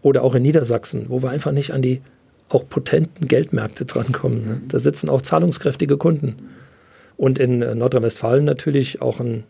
oder 0.00 0.22
auch 0.22 0.36
in 0.36 0.42
Niedersachsen, 0.42 1.06
wo 1.08 1.20
wir 1.22 1.30
einfach 1.30 1.50
nicht 1.50 1.72
an 1.72 1.82
die 1.82 2.00
auch 2.48 2.68
potenten 2.68 3.26
Geldmärkte 3.26 3.84
drankommen. 3.84 4.44
Ne? 4.44 4.62
Da 4.68 4.78
sitzen 4.78 5.08
auch 5.08 5.22
zahlungskräftige 5.22 5.96
Kunden. 5.96 6.50
Und 7.16 7.40
in 7.40 7.62
äh, 7.62 7.74
Nordrhein-Westfalen 7.74 8.44
natürlich 8.44 9.02
auch 9.02 9.18
ein, 9.18 9.42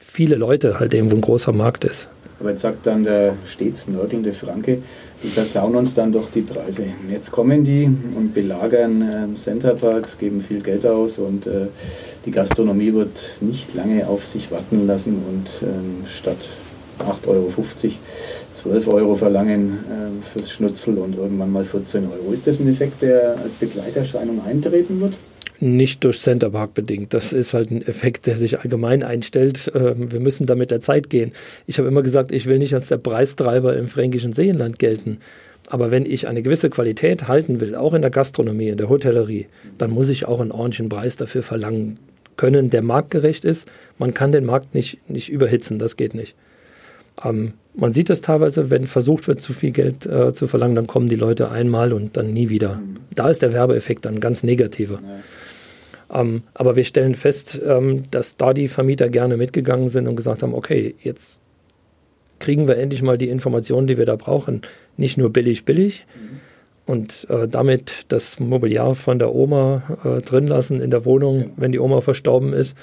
viele 0.00 0.36
Leute, 0.36 0.80
halt 0.80 0.94
eben, 0.94 1.10
wo 1.10 1.16
ein 1.16 1.20
großer 1.20 1.52
Markt 1.52 1.84
ist. 1.84 2.08
Aber 2.40 2.50
jetzt 2.50 2.62
sagt 2.62 2.86
dann 2.86 3.04
der 3.04 3.34
stets 3.46 3.88
nörgelnde 3.88 4.32
Franke, 4.32 4.78
die 5.22 5.28
versauen 5.28 5.74
uns 5.74 5.94
dann 5.94 6.12
doch 6.12 6.30
die 6.30 6.42
Preise. 6.42 6.86
Jetzt 7.10 7.32
kommen 7.32 7.64
die 7.64 7.90
und 8.14 8.32
belagern 8.32 9.34
äh, 9.34 9.38
Centerparks, 9.38 10.18
geben 10.18 10.42
viel 10.46 10.60
Geld 10.60 10.86
aus 10.86 11.18
und 11.18 11.46
äh, 11.46 11.66
die 12.24 12.30
Gastronomie 12.30 12.92
wird 12.92 13.18
nicht 13.40 13.74
lange 13.74 14.06
auf 14.06 14.26
sich 14.26 14.50
warten 14.52 14.86
lassen 14.86 15.22
und 15.28 15.68
ähm, 15.68 16.06
statt 16.08 16.36
8,50 17.00 17.26
Euro 17.28 17.52
12 18.54 18.88
Euro 18.88 19.14
verlangen 19.16 19.78
äh, 19.88 20.32
fürs 20.32 20.50
Schnutzel 20.50 20.98
und 20.98 21.16
irgendwann 21.16 21.52
mal 21.52 21.64
14 21.64 22.06
Euro. 22.06 22.32
Ist 22.32 22.46
das 22.46 22.60
ein 22.60 22.68
Effekt, 22.68 23.02
der 23.02 23.36
als 23.42 23.54
Begleiterscheinung 23.54 24.44
eintreten 24.44 25.00
wird? 25.00 25.14
Nicht 25.60 26.04
durch 26.04 26.20
Centerpark 26.20 26.74
bedingt. 26.74 27.14
Das 27.14 27.32
ist 27.32 27.52
halt 27.52 27.70
ein 27.70 27.86
Effekt, 27.86 28.26
der 28.26 28.36
sich 28.36 28.60
allgemein 28.60 29.02
einstellt. 29.02 29.72
Ähm, 29.74 30.12
wir 30.12 30.20
müssen 30.20 30.46
da 30.46 30.54
mit 30.54 30.70
der 30.70 30.80
Zeit 30.80 31.10
gehen. 31.10 31.32
Ich 31.66 31.78
habe 31.78 31.88
immer 31.88 32.02
gesagt, 32.02 32.30
ich 32.30 32.46
will 32.46 32.58
nicht 32.58 32.74
als 32.74 32.88
der 32.88 32.98
Preistreiber 32.98 33.76
im 33.76 33.88
fränkischen 33.88 34.32
Seenland 34.32 34.78
gelten. 34.78 35.18
Aber 35.68 35.90
wenn 35.90 36.06
ich 36.06 36.28
eine 36.28 36.42
gewisse 36.42 36.70
Qualität 36.70 37.28
halten 37.28 37.60
will, 37.60 37.74
auch 37.74 37.92
in 37.92 38.02
der 38.02 38.10
Gastronomie, 38.10 38.68
in 38.68 38.78
der 38.78 38.88
Hotellerie, 38.88 39.46
dann 39.76 39.90
muss 39.90 40.08
ich 40.08 40.26
auch 40.26 40.40
einen 40.40 40.52
ordentlichen 40.52 40.88
Preis 40.88 41.16
dafür 41.16 41.42
verlangen 41.42 41.98
können, 42.36 42.70
der 42.70 42.82
marktgerecht 42.82 43.44
ist. 43.44 43.68
Man 43.98 44.14
kann 44.14 44.32
den 44.32 44.46
Markt 44.46 44.74
nicht, 44.74 45.10
nicht 45.10 45.28
überhitzen, 45.28 45.78
das 45.78 45.96
geht 45.96 46.14
nicht. 46.14 46.34
Ähm, 47.22 47.52
man 47.74 47.92
sieht 47.92 48.08
das 48.08 48.22
teilweise, 48.22 48.70
wenn 48.70 48.86
versucht 48.86 49.28
wird, 49.28 49.40
zu 49.40 49.52
viel 49.52 49.72
Geld 49.72 50.06
äh, 50.06 50.32
zu 50.32 50.46
verlangen, 50.46 50.74
dann 50.74 50.86
kommen 50.86 51.08
die 51.08 51.16
Leute 51.16 51.50
einmal 51.50 51.92
und 51.92 52.16
dann 52.16 52.32
nie 52.32 52.48
wieder. 52.48 52.76
Mhm. 52.76 52.96
Da 53.14 53.28
ist 53.28 53.42
der 53.42 53.52
Werbeeffekt 53.52 54.04
dann 54.04 54.20
ganz 54.20 54.42
negativer. 54.42 55.00
Ja. 55.02 55.20
Ähm, 56.12 56.42
aber 56.54 56.76
wir 56.76 56.84
stellen 56.84 57.14
fest, 57.14 57.60
ähm, 57.64 58.04
dass 58.10 58.36
da 58.36 58.54
die 58.54 58.68
Vermieter 58.68 59.08
gerne 59.08 59.36
mitgegangen 59.36 59.88
sind 59.88 60.08
und 60.08 60.16
gesagt 60.16 60.42
haben, 60.42 60.54
okay, 60.54 60.94
jetzt 61.00 61.40
kriegen 62.38 62.68
wir 62.68 62.76
endlich 62.78 63.02
mal 63.02 63.18
die 63.18 63.28
Informationen, 63.28 63.86
die 63.86 63.98
wir 63.98 64.06
da 64.06 64.16
brauchen. 64.16 64.62
Nicht 64.96 65.18
nur 65.18 65.30
billig, 65.30 65.64
billig. 65.64 66.06
Mhm. 66.14 66.40
Und 66.86 67.26
äh, 67.28 67.46
damit 67.46 68.06
das 68.08 68.40
Mobiliar 68.40 68.94
von 68.94 69.18
der 69.18 69.34
Oma 69.34 69.98
äh, 70.04 70.22
drin 70.22 70.46
lassen 70.46 70.80
in 70.80 70.90
der 70.90 71.04
Wohnung, 71.04 71.40
ja. 71.40 71.46
wenn 71.56 71.72
die 71.72 71.80
Oma 71.80 72.00
verstorben 72.00 72.54
ist. 72.54 72.76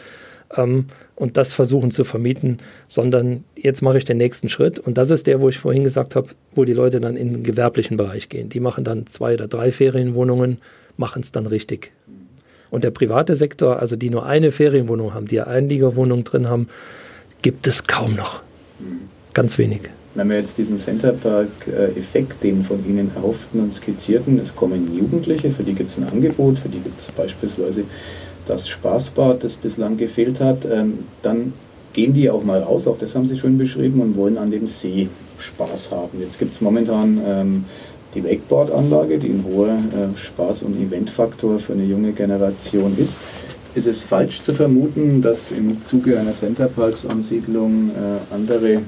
Ähm, 0.56 0.86
und 1.16 1.38
das 1.38 1.54
versuchen 1.54 1.92
zu 1.92 2.04
vermieten, 2.04 2.60
sondern 2.88 3.46
jetzt 3.56 3.82
mache 3.82 3.98
ich 3.98 4.06
den 4.06 4.18
nächsten 4.18 4.50
Schritt. 4.50 4.78
Und 4.78 4.98
das 4.98 5.10
ist 5.10 5.26
der, 5.28 5.42
wo 5.42 5.50
ich 5.50 5.58
vorhin 5.58 5.84
gesagt 5.84 6.16
habe, 6.16 6.30
wo 6.54 6.66
die 6.66 6.74
Leute 6.74 7.00
dann 7.00 7.16
in 7.16 7.34
den 7.34 7.44
gewerblichen 7.44 7.98
Bereich 7.98 8.30
gehen. 8.30 8.50
Die 8.50 8.60
machen 8.60 8.84
dann 8.84 9.08
zwei 9.08 9.34
oder 9.34 9.48
drei 9.48 9.72
Ferienwohnungen, 9.72 10.60
machen 10.98 11.22
es 11.22 11.32
dann 11.32 11.48
richtig. 11.48 11.92
Und 12.76 12.84
der 12.84 12.92
private 12.92 13.38
Sektor, 13.38 13.80
also 13.80 13.96
die 13.96 14.10
nur 14.10 14.26
eine 14.26 14.52
Ferienwohnung 14.52 15.14
haben, 15.14 15.28
die 15.28 15.40
Einliegerwohnung 15.40 16.26
drin 16.26 16.50
haben, 16.50 16.68
gibt 17.42 17.68
es 17.68 17.88
kaum 17.88 18.18
noch. 18.18 18.42
Ganz 19.34 19.58
wenig. 19.58 19.84
Wenn 20.14 20.30
wir 20.30 20.38
jetzt 20.38 20.58
diesen 20.58 20.78
Centerpark-Effekt, 20.78 22.44
den 22.44 22.66
von 22.66 22.86
Ihnen 22.86 23.12
erhofften 23.16 23.62
und 23.62 23.74
skizzierten, 23.74 24.42
es 24.44 24.54
kommen 24.54 24.94
Jugendliche, 24.94 25.52
für 25.52 25.64
die 25.64 25.74
gibt 25.74 25.92
es 25.92 25.98
ein 25.98 26.10
Angebot, 26.10 26.60
für 26.60 26.68
die 26.68 26.80
gibt 26.80 27.00
es 27.00 27.10
beispielsweise 27.14 27.86
das 28.46 28.68
Spaßbad, 28.68 29.42
das 29.46 29.56
bislang 29.56 29.96
gefehlt 29.96 30.42
hat, 30.42 30.66
ähm, 30.70 31.06
dann 31.22 31.54
gehen 31.94 32.14
die 32.14 32.30
auch 32.30 32.44
mal 32.44 32.60
raus, 32.60 32.88
auch 32.88 32.98
das 32.98 33.16
haben 33.16 33.26
Sie 33.26 33.38
schön 33.38 33.58
beschrieben, 33.58 34.02
und 34.02 34.18
wollen 34.18 34.38
an 34.38 34.52
dem 34.52 34.68
See 34.68 35.08
Spaß 35.40 35.92
haben. 35.92 36.20
Jetzt 36.20 36.40
gibt 36.40 36.54
es 36.54 36.60
momentan 36.60 37.22
ähm, 37.26 37.66
die 38.15 38.23
Wakeboard-Anlage, 38.23 39.19
die 39.19 39.30
ein 39.30 39.45
hoher 39.47 39.78
äh, 39.78 40.17
Spaß- 40.17 40.63
und 40.63 40.82
Eventfaktor 40.82 41.60
für 41.60 41.73
eine 41.73 41.84
junge 41.84 42.13
Generation 42.13 42.97
ist. 42.97 43.17
Ist 43.75 43.88
es 43.88 44.04
falsch 44.04 44.41
zu 44.41 44.54
vermuten, 44.54 45.21
dass 45.21 45.51
im 45.51 45.84
Zuge 45.84 46.17
einer 46.17 46.32
Centerparks-Ansiedlung 46.32 47.89
äh, 47.89 48.34
andere 48.34 48.82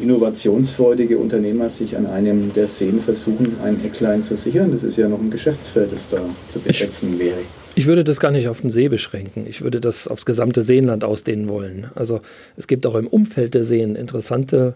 innovationsfreudige 0.00 1.18
Unternehmer 1.18 1.70
sich 1.70 1.96
an 1.96 2.06
einem 2.06 2.52
der 2.52 2.66
Seen 2.66 3.00
versuchen, 3.00 3.56
ein 3.62 3.84
Ecklein 3.84 4.24
zu 4.24 4.36
sichern? 4.36 4.72
Das 4.72 4.82
ist 4.82 4.96
ja 4.96 5.08
noch 5.08 5.20
ein 5.20 5.30
Geschäftsfeld, 5.30 5.92
das 5.92 6.08
da 6.08 6.18
zu 6.52 6.58
besetzen 6.58 7.18
wäre. 7.18 7.38
Ich 7.76 7.86
würde 7.86 8.02
das 8.02 8.18
gar 8.18 8.32
nicht 8.32 8.48
auf 8.48 8.62
den 8.62 8.70
See 8.70 8.88
beschränken. 8.88 9.46
Ich 9.48 9.62
würde 9.62 9.80
das 9.80 10.08
aufs 10.08 10.26
gesamte 10.26 10.62
Seenland 10.62 11.04
ausdehnen 11.04 11.48
wollen. 11.48 11.86
Also 11.94 12.20
es 12.56 12.66
gibt 12.66 12.84
auch 12.86 12.96
im 12.96 13.06
Umfeld 13.06 13.54
der 13.54 13.64
Seen 13.64 13.94
interessante 13.94 14.74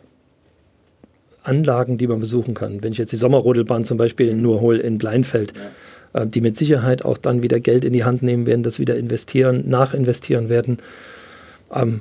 Anlagen, 1.44 1.98
die 1.98 2.06
man 2.06 2.20
besuchen 2.20 2.54
kann. 2.54 2.82
Wenn 2.82 2.92
ich 2.92 2.98
jetzt 2.98 3.12
die 3.12 3.16
Sommerrodelbahn 3.16 3.84
zum 3.84 3.98
Beispiel 3.98 4.34
nur 4.34 4.60
hole 4.60 4.78
in 4.78 4.98
Bleinfeld, 4.98 5.52
ja. 6.14 6.22
äh, 6.22 6.26
die 6.26 6.40
mit 6.40 6.56
Sicherheit 6.56 7.04
auch 7.04 7.18
dann 7.18 7.42
wieder 7.42 7.60
Geld 7.60 7.84
in 7.84 7.92
die 7.92 8.04
Hand 8.04 8.22
nehmen 8.22 8.46
werden, 8.46 8.62
das 8.62 8.78
wieder 8.78 8.96
investieren, 8.96 9.64
nachinvestieren 9.68 10.48
werden. 10.48 10.78
Ähm, 11.72 12.00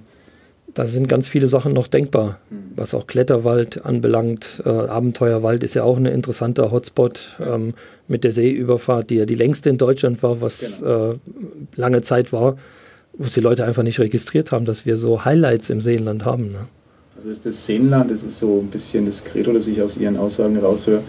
da 0.73 0.85
sind 0.87 1.07
ganz 1.07 1.27
viele 1.27 1.47
Sachen 1.47 1.73
noch 1.73 1.87
denkbar, 1.87 2.39
mhm. 2.49 2.71
was 2.75 2.93
auch 2.93 3.05
Kletterwald 3.05 3.85
anbelangt. 3.85 4.61
Äh, 4.65 4.69
Abenteuerwald 4.69 5.63
ist 5.63 5.75
ja 5.75 5.83
auch 5.83 5.97
ein 5.97 6.05
interessanter 6.05 6.71
Hotspot 6.71 7.37
ähm, 7.39 7.73
mit 8.07 8.23
der 8.23 8.31
Seeüberfahrt, 8.31 9.09
die 9.09 9.15
ja 9.15 9.25
die 9.25 9.35
längste 9.35 9.69
in 9.69 9.77
Deutschland 9.77 10.23
war, 10.23 10.41
was 10.41 10.79
genau. 10.79 11.11
äh, 11.11 11.15
lange 11.75 12.01
Zeit 12.01 12.33
war, 12.33 12.57
wo 13.13 13.25
es 13.25 13.33
die 13.33 13.41
Leute 13.41 13.65
einfach 13.65 13.83
nicht 13.83 13.99
registriert 13.99 14.51
haben, 14.51 14.65
dass 14.65 14.85
wir 14.85 14.97
so 14.97 15.25
Highlights 15.25 15.69
im 15.69 15.81
Seenland 15.81 16.25
haben. 16.25 16.51
Ne? 16.51 16.67
Also 17.15 17.29
ist 17.29 17.45
das 17.45 17.65
Seenland, 17.65 18.11
das 18.11 18.23
ist 18.23 18.39
so 18.39 18.59
ein 18.59 18.67
bisschen 18.67 19.05
das 19.05 19.23
Credo, 19.23 19.53
das 19.53 19.67
ich 19.67 19.81
aus 19.81 19.97
Ihren 19.97 20.17
Aussagen 20.17 20.57
raushöre. 20.57 21.01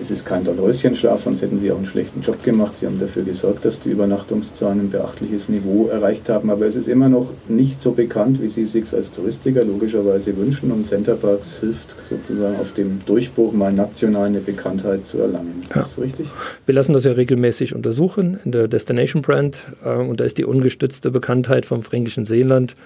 Es 0.00 0.12
ist 0.12 0.24
kein 0.24 0.44
Dornröschenschlaf, 0.44 1.22
sonst 1.22 1.42
hätten 1.42 1.58
Sie 1.58 1.72
auch 1.72 1.76
einen 1.76 1.86
schlechten 1.86 2.20
Job 2.20 2.44
gemacht. 2.44 2.76
Sie 2.76 2.86
haben 2.86 3.00
dafür 3.00 3.24
gesorgt, 3.24 3.64
dass 3.64 3.80
die 3.80 3.90
Übernachtungszahlen 3.90 4.80
ein 4.80 4.90
beachtliches 4.90 5.48
Niveau 5.48 5.88
erreicht 5.88 6.28
haben. 6.28 6.50
Aber 6.50 6.66
es 6.66 6.76
ist 6.76 6.88
immer 6.88 7.08
noch 7.08 7.30
nicht 7.48 7.80
so 7.80 7.90
bekannt, 7.92 8.40
wie 8.40 8.48
Sie 8.48 8.62
es 8.62 8.72
sich 8.72 8.92
als 8.92 9.10
Touristiker 9.10 9.64
logischerweise 9.64 10.36
wünschen. 10.36 10.70
Und 10.70 10.86
Centerparks 10.86 11.58
hilft 11.58 11.96
sozusagen 12.08 12.60
auf 12.60 12.74
dem 12.74 13.00
Durchbruch 13.06 13.52
mal 13.52 13.72
national 13.72 14.26
eine 14.26 14.40
Bekanntheit 14.40 15.04
zu 15.04 15.18
erlangen. 15.18 15.62
Ist 15.62 15.70
ja. 15.70 15.82
das 15.82 15.98
richtig? 15.98 16.28
Wir 16.64 16.74
lassen 16.76 16.92
das 16.92 17.02
ja 17.02 17.12
regelmäßig 17.12 17.74
untersuchen 17.74 18.38
in 18.44 18.52
der 18.52 18.68
Destination 18.68 19.22
Brand. 19.22 19.62
Äh, 19.84 19.96
und 19.96 20.20
da 20.20 20.24
ist 20.24 20.38
die 20.38 20.44
ungestützte 20.44 21.10
Bekanntheit 21.10 21.66
vom 21.66 21.82
fränkischen 21.82 22.24
Seeland 22.24 22.76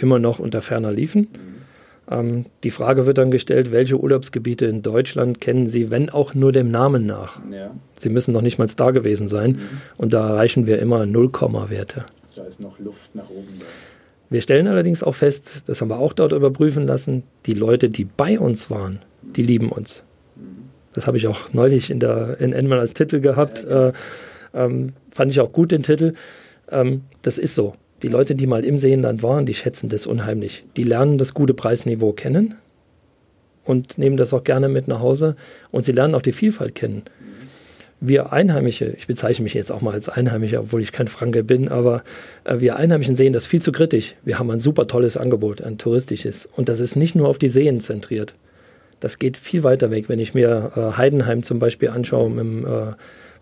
immer 0.00 0.18
noch 0.18 0.38
unter 0.38 0.62
ferner 0.62 0.92
Liefen. 0.92 1.20
Mhm. 1.20 1.50
Ähm, 2.10 2.44
die 2.64 2.70
Frage 2.70 3.06
wird 3.06 3.18
dann 3.18 3.30
gestellt, 3.30 3.70
welche 3.70 3.98
Urlaubsgebiete 3.98 4.66
in 4.66 4.82
Deutschland 4.82 5.40
kennen 5.40 5.68
Sie, 5.68 5.90
wenn 5.90 6.10
auch 6.10 6.34
nur 6.34 6.52
dem 6.52 6.70
Namen 6.70 7.06
nach? 7.06 7.40
Ja. 7.52 7.70
Sie 7.98 8.08
müssen 8.08 8.32
noch 8.32 8.42
nicht 8.42 8.58
mal 8.58 8.68
da 8.74 8.90
gewesen 8.90 9.28
sein. 9.28 9.52
Mhm. 9.52 9.58
Und 9.96 10.12
da 10.12 10.28
erreichen 10.28 10.66
wir 10.66 10.80
immer 10.80 11.06
Nullkomma-Werte. 11.06 12.04
Da 12.34 12.42
ist 12.44 12.60
noch 12.60 12.78
Luft 12.78 13.14
nach 13.14 13.28
oben. 13.30 13.48
Da. 13.60 13.66
Wir 14.30 14.42
stellen 14.42 14.66
allerdings 14.66 15.02
auch 15.02 15.14
fest, 15.14 15.64
das 15.66 15.80
haben 15.80 15.88
wir 15.88 15.98
auch 15.98 16.12
dort 16.12 16.32
überprüfen 16.32 16.86
lassen, 16.86 17.24
die 17.46 17.54
Leute, 17.54 17.90
die 17.90 18.04
bei 18.04 18.38
uns 18.38 18.70
waren, 18.70 19.00
die 19.22 19.42
lieben 19.42 19.70
uns. 19.70 20.02
Mhm. 20.36 20.70
Das 20.92 21.06
habe 21.06 21.16
ich 21.16 21.26
auch 21.26 21.52
neulich 21.52 21.90
in 21.90 22.00
der 22.00 22.40
in 22.40 22.72
als 22.72 22.94
Titel 22.94 23.20
gehabt. 23.20 23.64
Ja. 23.68 23.88
Äh, 23.88 23.92
ähm, 24.54 24.92
fand 25.12 25.30
ich 25.30 25.40
auch 25.40 25.52
gut 25.52 25.70
den 25.70 25.82
Titel. 25.82 26.14
Ähm, 26.70 27.02
das 27.22 27.38
ist 27.38 27.54
so. 27.54 27.74
Die 28.02 28.08
Leute, 28.08 28.34
die 28.34 28.46
mal 28.46 28.64
im 28.64 28.78
Seenland 28.78 29.22
waren, 29.22 29.46
die 29.46 29.54
schätzen 29.54 29.88
das 29.88 30.06
unheimlich. 30.06 30.64
Die 30.76 30.84
lernen 30.84 31.18
das 31.18 31.34
gute 31.34 31.54
Preisniveau 31.54 32.12
kennen 32.12 32.56
und 33.64 33.98
nehmen 33.98 34.16
das 34.16 34.32
auch 34.32 34.44
gerne 34.44 34.68
mit 34.68 34.88
nach 34.88 35.00
Hause 35.00 35.36
und 35.70 35.84
sie 35.84 35.92
lernen 35.92 36.14
auch 36.14 36.22
die 36.22 36.32
Vielfalt 36.32 36.74
kennen. 36.74 37.02
Wir 38.02 38.32
Einheimische, 38.32 38.94
ich 38.96 39.06
bezeichne 39.06 39.44
mich 39.44 39.52
jetzt 39.52 39.70
auch 39.70 39.82
mal 39.82 39.92
als 39.92 40.08
Einheimischer, 40.08 40.60
obwohl 40.60 40.80
ich 40.80 40.90
kein 40.90 41.08
Franke 41.08 41.44
bin, 41.44 41.68
aber 41.68 42.02
äh, 42.44 42.58
wir 42.58 42.76
Einheimischen 42.76 43.14
sehen 43.14 43.34
das 43.34 43.46
viel 43.46 43.60
zu 43.60 43.72
kritisch. 43.72 44.14
Wir 44.24 44.38
haben 44.38 44.50
ein 44.50 44.58
super 44.58 44.86
tolles 44.86 45.18
Angebot, 45.18 45.60
ein 45.60 45.76
touristisches. 45.76 46.48
Und 46.56 46.70
das 46.70 46.80
ist 46.80 46.96
nicht 46.96 47.14
nur 47.14 47.28
auf 47.28 47.36
die 47.36 47.48
Seen 47.48 47.80
zentriert. 47.80 48.34
Das 49.00 49.18
geht 49.18 49.36
viel 49.36 49.64
weiter 49.64 49.90
weg. 49.90 50.08
Wenn 50.08 50.18
ich 50.18 50.32
mir 50.32 50.72
äh, 50.74 50.96
Heidenheim 50.96 51.42
zum 51.42 51.58
Beispiel 51.58 51.90
anschaue, 51.90 52.30
dem 52.30 52.64
äh, 52.64 52.92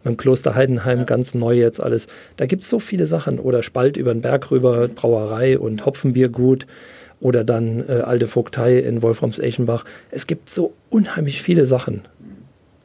beim 0.09 0.17
Kloster 0.17 0.55
Heidenheim, 0.55 1.05
ganz 1.05 1.35
neu 1.35 1.55
jetzt 1.55 1.83
alles. 1.83 2.07
Da 2.39 2.47
gibt 2.47 2.63
es 2.63 2.71
so 2.71 2.79
viele 2.79 3.07
Sachen. 3.07 3.39
Oder 3.39 3.63
Spalt 3.63 3.99
über 3.99 4.13
den 4.13 4.23
Berg 4.23 4.51
rüber, 4.51 4.89
Brauerei 4.89 5.59
und 5.59 5.85
Hopfenbiergut. 5.85 6.67
Oder 7.21 7.45
dann 7.45 7.85
äh, 7.89 8.01
Alte 8.01 8.27
Vogtei 8.27 8.79
in 8.79 9.03
Wolframs-Eichenbach. 9.03 9.85
Es 10.11 10.27
gibt 10.27 10.49
so 10.49 10.73
unheimlich 10.89 11.43
viele 11.43 11.67
Sachen. 11.67 12.03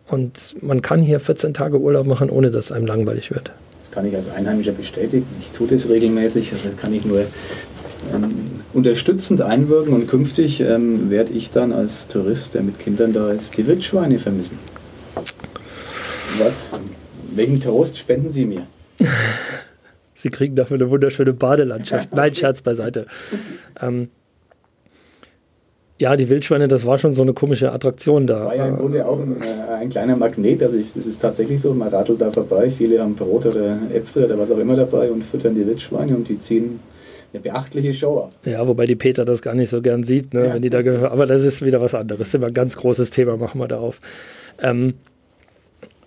Und 0.07 0.55
man 0.61 0.81
kann 0.81 1.01
hier 1.01 1.21
14 1.21 1.53
Tage 1.53 1.79
Urlaub 1.79 2.05
machen, 2.07 2.29
ohne 2.29 2.51
dass 2.51 2.73
einem 2.73 2.85
langweilig 2.85 3.31
wird. 3.31 3.51
Das 3.83 3.91
kann 3.91 4.05
ich 4.05 4.15
als 4.15 4.29
Einheimischer 4.29 4.73
bestätigen. 4.73 5.25
Ich 5.39 5.51
tue 5.51 5.67
das 5.67 5.87
regelmäßig, 5.87 6.51
also 6.51 6.71
kann 6.75 6.93
ich 6.93 7.05
nur 7.05 7.19
ähm, 8.13 8.33
unterstützend 8.73 9.41
einwirken 9.41 9.93
und 9.93 10.07
künftig 10.07 10.59
ähm, 10.59 11.09
werde 11.09 11.31
ich 11.31 11.51
dann 11.51 11.71
als 11.71 12.09
Tourist, 12.09 12.53
der 12.53 12.63
mit 12.63 12.79
Kindern 12.79 13.13
da 13.13 13.31
ist, 13.31 13.55
die 13.55 13.65
Wildschweine 13.65 14.19
vermissen. 14.19 14.57
Was? 16.39 16.67
Welchen 17.35 17.61
Trost 17.61 17.97
spenden 17.97 18.31
Sie 18.31 18.45
mir? 18.45 18.67
Sie 20.15 20.29
kriegen 20.29 20.55
dafür 20.55 20.75
eine 20.75 20.89
wunderschöne 20.89 21.33
Badelandschaft. 21.33 22.13
Nein, 22.15 22.33
Scherz 22.33 22.61
beiseite. 22.61 23.07
Ähm, 23.81 24.09
ja, 25.99 26.15
die 26.15 26.29
Wildschweine, 26.29 26.67
das 26.67 26.85
war 26.85 26.97
schon 26.97 27.13
so 27.13 27.21
eine 27.21 27.33
komische 27.33 27.71
Attraktion 27.71 28.27
da. 28.27 28.45
War 28.45 28.55
ja 28.55 28.67
im 28.67 28.77
Grunde 28.77 29.05
auch 29.05 29.19
ein, 29.19 29.41
äh, 29.41 29.73
ein 29.73 29.89
kleiner 29.89 30.15
Magnet. 30.15 30.61
Also 30.63 30.77
ich, 30.77 30.87
das 30.93 31.05
ist 31.05 31.21
tatsächlich 31.21 31.61
so, 31.61 31.73
man 31.73 31.89
radelt 31.89 32.19
da 32.19 32.31
vorbei, 32.31 32.69
viele 32.69 32.99
haben 32.99 33.15
Brot 33.15 33.45
oder 33.45 33.77
Äpfel 33.93 34.25
oder 34.25 34.37
was 34.37 34.51
auch 34.51 34.57
immer 34.57 34.75
dabei 34.75 35.11
und 35.11 35.23
füttern 35.23 35.55
die 35.55 35.65
Wildschweine 35.65 36.15
und 36.15 36.27
die 36.27 36.39
ziehen 36.39 36.79
eine 37.31 37.41
beachtliche 37.41 37.93
Show 37.93 38.19
ab. 38.19 38.33
Ja, 38.45 38.67
wobei 38.67 38.85
die 38.85 38.95
Peter 38.95 39.25
das 39.25 39.41
gar 39.41 39.55
nicht 39.55 39.69
so 39.69 39.81
gern 39.81 40.03
sieht, 40.03 40.33
ne, 40.33 40.47
ja. 40.47 40.53
wenn 40.53 40.61
die 40.61 40.69
da 40.69 40.81
gehören. 40.81 41.11
Aber 41.11 41.25
das 41.25 41.43
ist 41.43 41.63
wieder 41.63 41.81
was 41.81 41.95
anderes. 41.95 42.19
Das 42.19 42.27
ist 42.29 42.35
immer 42.35 42.47
ein 42.47 42.53
ganz 42.53 42.75
großes 42.75 43.09
Thema, 43.09 43.37
machen 43.37 43.59
wir 43.59 43.67
da 43.67 43.77
auf. 43.77 43.99
Ähm, 44.61 44.95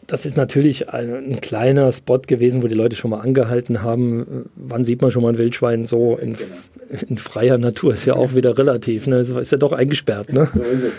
das 0.07 0.27
ist 0.27 0.37
natürlich 0.37 0.89
ein, 0.91 1.13
ein, 1.15 1.41
kleiner 1.41 1.91
Spot 1.93 2.19
gewesen, 2.19 2.63
wo 2.63 2.69
die 2.69 2.75
Leute 2.75 2.97
schon 2.97 3.11
mal 3.11 3.21
angehalten 3.21 3.83
haben. 3.83 4.49
Wann 4.55 4.85
sieht 4.85 5.03
man 5.03 5.11
schon 5.11 5.23
mal 5.23 5.31
ein 5.31 5.39
Wildschwein 5.39 5.85
so 5.85 6.17
in, 6.17 6.35
genau. 6.35 7.03
in 7.09 7.19
freier 7.19 7.59
Natur? 7.59 7.95
Ist 7.95 8.05
ja 8.05 8.15
auch 8.15 8.35
wieder 8.35 8.57
relativ. 8.57 9.07
Ne? 9.07 9.19
Ist 9.19 9.53
ja 9.53 9.59
doch 9.59 9.73
eingesperrt. 9.73 10.33
Ne? 10.33 10.49
So 10.53 10.63
ist 10.63 10.83
es. 10.83 10.93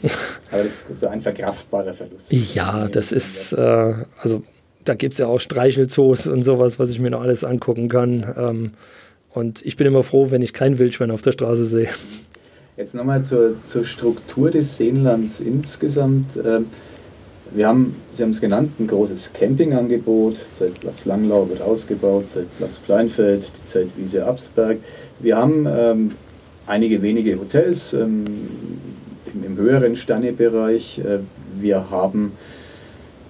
Also, 0.00 0.16
Aber 0.50 0.64
das 0.64 0.86
ist 0.90 1.00
so 1.00 1.08
ein 1.08 1.20
verkraftbarer 1.20 1.92
Verlust. 1.92 2.32
Ja, 2.32 2.88
das 2.88 3.12
ist, 3.12 3.52
äh, 3.52 3.94
also 4.22 4.42
da 4.84 4.94
gibt 4.94 5.12
es 5.12 5.18
ja 5.18 5.26
auch 5.26 5.40
Streichelzoos 5.40 6.26
und 6.26 6.42
sowas, 6.42 6.78
was 6.78 6.90
ich 6.90 7.00
mir 7.00 7.10
noch 7.10 7.20
alles 7.20 7.44
angucken 7.44 7.88
kann. 7.88 8.34
Ähm, 8.38 8.70
und 9.34 9.64
ich 9.66 9.76
bin 9.76 9.86
immer 9.86 10.02
froh, 10.02 10.30
wenn 10.30 10.40
ich 10.40 10.52
kein 10.52 10.78
Wildschwein 10.78 11.10
auf 11.10 11.20
der 11.20 11.32
Straße 11.32 11.66
sehe. 11.66 11.88
Jetzt 12.76 12.94
nochmal 12.94 13.24
zur, 13.24 13.56
zur 13.66 13.84
Struktur 13.84 14.50
des 14.50 14.76
Seenlands 14.76 15.40
insgesamt. 15.40 16.36
Ähm, 16.36 16.66
wir 17.50 17.66
haben, 17.66 17.96
Sie 18.14 18.22
haben 18.22 18.30
es 18.30 18.40
genannt, 18.40 18.78
ein 18.78 18.86
großes 18.86 19.32
Campingangebot. 19.32 20.36
Zeltplatz 20.52 21.04
Langlau 21.04 21.48
wird 21.48 21.62
ausgebaut, 21.62 22.30
Zeltplatz 22.30 22.78
Pleinfeld, 22.78 23.44
die 23.44 23.66
Zeltwiese 23.66 24.26
Absberg. 24.26 24.78
Wir 25.18 25.36
haben 25.36 25.66
ähm, 25.66 26.10
einige 26.66 27.02
wenige 27.02 27.38
Hotels 27.38 27.94
ähm, 27.94 28.24
im, 29.32 29.44
im, 29.44 29.56
höheren 29.56 29.96
Sternebereich. 29.96 30.98
Äh, 30.98 31.20
wir 31.60 31.90
haben 31.90 32.32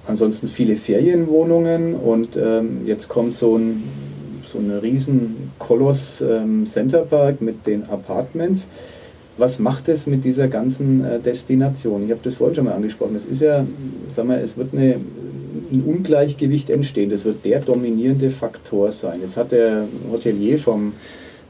ansonsten 0.06 0.48
viele 0.48 0.76
Ferienwohnungen 0.76 1.94
und 1.94 2.36
ähm, 2.36 2.86
jetzt 2.86 3.08
kommt 3.08 3.34
so 3.34 3.56
ein, 3.56 3.84
so 4.46 4.58
ein 4.58 4.70
riesen 4.70 5.52
Koloss 5.58 6.22
ähm, 6.22 6.66
Centerpark 6.66 7.40
mit 7.40 7.66
den 7.66 7.84
Apartments 7.84 8.68
was 9.38 9.58
macht 9.60 9.88
es 9.88 10.06
mit 10.06 10.24
dieser 10.24 10.48
ganzen 10.48 11.04
äh, 11.04 11.20
Destination? 11.20 12.04
Ich 12.04 12.10
habe 12.10 12.20
das 12.22 12.34
vorhin 12.34 12.56
schon 12.56 12.64
mal 12.64 12.74
angesprochen. 12.74 13.16
Es 13.16 13.24
ist 13.24 13.40
ja, 13.40 13.64
sagen 14.10 14.28
wir, 14.28 14.38
es 14.38 14.58
wird 14.58 14.74
eine, 14.74 14.96
ein 15.70 15.82
Ungleichgewicht 15.86 16.70
entstehen. 16.70 17.10
Das 17.10 17.24
wird 17.24 17.44
der 17.44 17.60
dominierende 17.60 18.30
Faktor 18.30 18.92
sein. 18.92 19.20
Jetzt 19.22 19.36
hat 19.36 19.52
der 19.52 19.84
Hotelier 20.10 20.58
vom, 20.58 20.94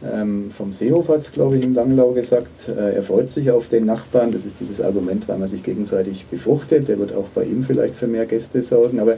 ähm, 0.05 0.51
vom 0.57 0.73
Seehof, 0.73 1.09
hat 1.09 1.33
glaube 1.33 1.57
ich, 1.57 1.65
in 1.65 1.75
Langlau 1.75 2.13
gesagt, 2.13 2.69
äh, 2.69 2.97
er 2.97 3.03
freut 3.03 3.31
sich 3.31 3.51
auf 3.51 3.69
den 3.69 3.87
Nachbarn. 3.87 4.33
Das 4.33 4.45
ist 4.45 4.61
dieses 4.61 4.81
Argument, 4.81 5.27
weil 5.27 5.39
man 5.39 5.49
sich 5.49 5.63
gegenseitig 5.63 6.27
befruchtet. 6.27 6.89
Der 6.89 6.99
wird 6.99 7.15
auch 7.15 7.29
bei 7.35 7.45
ihm 7.45 7.65
vielleicht 7.65 7.95
für 7.97 8.07
mehr 8.07 8.27
Gäste 8.27 8.63
sorgen. 8.63 9.01
Aber 9.01 9.17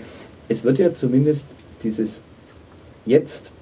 es 0.48 0.64
wird 0.64 0.78
ja 0.78 0.94
zumindest 0.94 1.48
dieses 1.82 2.22
jetzt 3.04 3.52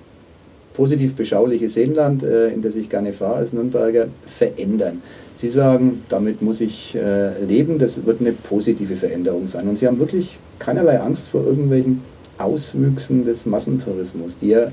positiv 0.78 1.16
beschauliche 1.16 1.68
Seenland, 1.68 2.22
äh, 2.22 2.50
in 2.50 2.62
das 2.62 2.76
ich 2.76 2.88
gerne 2.88 3.12
fahre 3.12 3.34
als 3.34 3.52
Nürnberger, 3.52 4.06
verändern. 4.38 5.02
Sie 5.36 5.50
sagen, 5.50 6.04
damit 6.08 6.40
muss 6.40 6.60
ich 6.60 6.94
äh, 6.94 7.44
leben, 7.44 7.80
das 7.80 8.06
wird 8.06 8.20
eine 8.20 8.30
positive 8.30 8.94
Veränderung 8.94 9.48
sein. 9.48 9.66
Und 9.66 9.80
Sie 9.80 9.88
haben 9.88 9.98
wirklich 9.98 10.38
keinerlei 10.60 11.00
Angst 11.00 11.30
vor 11.30 11.44
irgendwelchen 11.44 12.00
Auswüchsen 12.38 13.26
des 13.26 13.44
Massentourismus, 13.44 14.38
die 14.38 14.50
ja 14.50 14.68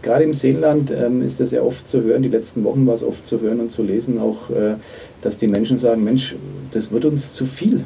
gerade 0.00 0.24
im 0.24 0.32
Seenland 0.32 0.90
ähm, 0.90 1.20
ist 1.20 1.40
das 1.40 1.50
ja 1.50 1.60
oft 1.60 1.86
zu 1.86 2.02
hören, 2.02 2.22
die 2.22 2.30
letzten 2.30 2.64
Wochen 2.64 2.86
war 2.86 2.94
es 2.94 3.02
oft 3.02 3.26
zu 3.26 3.42
hören 3.42 3.60
und 3.60 3.70
zu 3.70 3.82
lesen, 3.82 4.18
auch, 4.18 4.48
äh, 4.48 4.76
dass 5.20 5.36
die 5.36 5.46
Menschen 5.46 5.76
sagen, 5.76 6.02
Mensch, 6.04 6.36
das 6.72 6.90
wird 6.90 7.04
uns 7.04 7.34
zu 7.34 7.44
viel. 7.44 7.84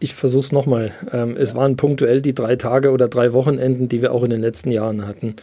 Ich 0.00 0.14
versuche 0.14 0.42
es 0.42 0.50
nochmal. 0.50 0.90
Ähm, 1.12 1.36
es 1.38 1.54
waren 1.54 1.76
punktuell 1.76 2.20
die 2.20 2.34
drei 2.34 2.56
Tage 2.56 2.90
oder 2.90 3.06
drei 3.06 3.32
Wochenenden, 3.32 3.88
die 3.88 4.02
wir 4.02 4.12
auch 4.12 4.24
in 4.24 4.30
den 4.30 4.40
letzten 4.40 4.72
Jahren 4.72 5.06
hatten. 5.06 5.36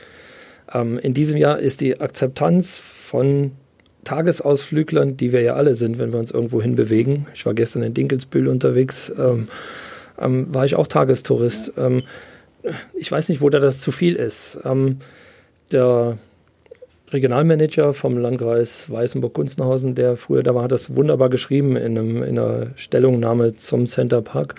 Ähm, 0.74 1.00
in 1.00 1.14
diesem 1.14 1.38
Jahr 1.38 1.60
ist 1.60 1.82
die 1.82 2.00
Akzeptanz 2.00 2.78
von 2.78 3.52
Tagesausflüglern, 4.04 5.18
die 5.18 5.32
wir 5.34 5.42
ja 5.42 5.54
alle 5.54 5.76
sind, 5.76 6.00
wenn 6.00 6.12
wir 6.12 6.20
uns 6.20 6.32
irgendwo 6.32 6.62
hinbewegen. 6.62 7.28
Ich 7.36 7.46
war 7.46 7.54
gestern 7.54 7.84
in 7.84 7.94
Dinkelsbühl 7.94 8.48
unterwegs, 8.48 9.12
ähm, 9.18 9.50
ähm, 10.20 10.48
war 10.54 10.66
ich 10.66 10.76
auch 10.76 10.88
Tagestourist. 10.88 11.74
Ähm, 11.78 12.04
ich 12.94 13.12
weiß 13.12 13.30
nicht, 13.30 13.42
wo 13.42 13.50
da 13.50 13.60
das 13.60 13.80
zu 13.80 13.92
viel 13.92 14.16
ist. 14.16 14.60
Ähm, 14.66 14.98
der 15.72 16.18
Regionalmanager 17.12 17.94
vom 17.94 18.18
Landkreis 18.18 18.90
Weißenburg-Gunzenhausen, 18.90 19.96
der 19.96 20.16
früher 20.16 20.44
da 20.44 20.54
war, 20.56 20.64
hat 20.64 20.72
das 20.72 20.96
wunderbar 20.96 21.30
geschrieben 21.30 21.76
in, 21.76 21.98
einem, 21.98 22.24
in 22.24 22.38
einer 22.38 22.68
Stellungnahme 22.76 23.56
zum 23.56 23.86
Center 23.86 24.22
Park. 24.22 24.56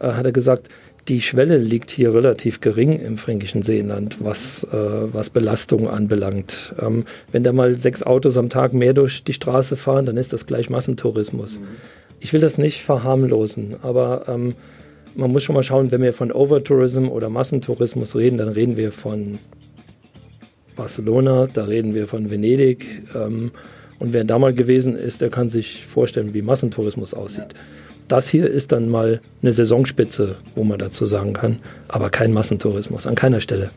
Äh, 0.00 0.12
hat 0.12 0.26
er 0.26 0.32
gesagt, 0.32 0.68
die 1.08 1.20
Schwelle 1.20 1.58
liegt 1.58 1.90
hier 1.90 2.14
relativ 2.14 2.60
gering 2.60 2.98
im 2.98 3.18
fränkischen 3.18 3.62
Seenland, 3.62 4.16
was, 4.20 4.64
äh, 4.64 4.76
was 5.12 5.30
Belastung 5.30 5.88
anbelangt. 5.88 6.74
Ähm, 6.80 7.04
wenn 7.30 7.44
da 7.44 7.52
mal 7.52 7.78
sechs 7.78 8.02
Autos 8.02 8.36
am 8.38 8.48
Tag 8.48 8.72
mehr 8.72 8.94
durch 8.94 9.22
die 9.22 9.34
Straße 9.34 9.76
fahren, 9.76 10.06
dann 10.06 10.16
ist 10.16 10.32
das 10.32 10.46
gleich 10.46 10.70
Massentourismus. 10.70 11.60
Mhm. 11.60 11.64
Ich 12.20 12.32
will 12.32 12.40
das 12.40 12.56
nicht 12.56 12.82
verharmlosen, 12.82 13.76
aber 13.82 14.24
ähm, 14.28 14.54
man 15.14 15.30
muss 15.30 15.42
schon 15.42 15.54
mal 15.54 15.62
schauen, 15.62 15.92
wenn 15.92 16.00
wir 16.00 16.14
von 16.14 16.32
Overtourism 16.32 17.08
oder 17.08 17.28
Massentourismus 17.28 18.16
reden, 18.16 18.38
dann 18.38 18.48
reden 18.48 18.76
wir 18.76 18.90
von 18.90 19.38
Barcelona, 20.74 21.46
da 21.52 21.64
reden 21.64 21.94
wir 21.94 22.08
von 22.08 22.30
Venedig. 22.30 23.02
Ähm, 23.14 23.52
und 23.98 24.12
wer 24.12 24.24
da 24.24 24.38
mal 24.38 24.54
gewesen 24.54 24.96
ist, 24.96 25.20
der 25.20 25.30
kann 25.30 25.50
sich 25.50 25.84
vorstellen, 25.84 26.34
wie 26.34 26.42
Massentourismus 26.42 27.14
aussieht. 27.14 27.52
Ja. 27.52 27.83
Das 28.08 28.28
hier 28.28 28.50
ist 28.50 28.72
dann 28.72 28.88
mal 28.88 29.20
eine 29.42 29.52
Saisonspitze, 29.52 30.36
wo 30.54 30.64
man 30.64 30.78
dazu 30.78 31.06
sagen 31.06 31.32
kann, 31.32 31.58
aber 31.88 32.10
kein 32.10 32.32
Massentourismus 32.32 33.06
an 33.06 33.14
keiner 33.14 33.40
Stelle. 33.40 33.70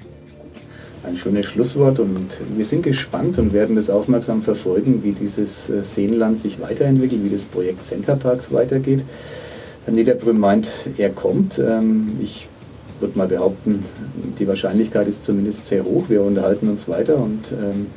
Ein 1.04 1.16
schönes 1.16 1.46
Schlusswort 1.46 2.00
und 2.00 2.38
wir 2.56 2.66
sind 2.66 2.84
gespannt 2.84 3.40
und 3.40 3.54
werden 3.54 3.78
das 3.78 3.90
aufmerksam 3.90 4.42
verfolgen, 4.42 5.04
wie 5.04 5.14
dieses 5.14 5.70
äh, 5.70 5.84
Seenland 5.84 6.42
sich 6.42 6.60
weiterentwickelt, 6.60 7.24
wie 7.24 7.30
das 7.30 7.44
Projekt 7.44 7.86
Centerparks 7.86 8.52
weitergeht. 8.52 9.04
Herr 9.86 9.94
Niederbrüm 9.94 10.38
meint, 10.38 10.68
er 10.98 11.10
kommt. 11.12 11.60
Ähm, 11.60 12.18
ich 12.22 12.50
würde 13.00 13.18
mal 13.18 13.28
behaupten, 13.28 13.86
die 14.38 14.48
Wahrscheinlichkeit 14.50 15.08
ist 15.08 15.24
zumindest 15.24 15.68
sehr 15.68 15.86
hoch. 15.86 16.06
Wir 16.10 16.22
unterhalten 16.22 16.68
uns 16.68 16.90
weiter 16.90 17.16
und 17.16 17.46
ähm, 17.54 17.88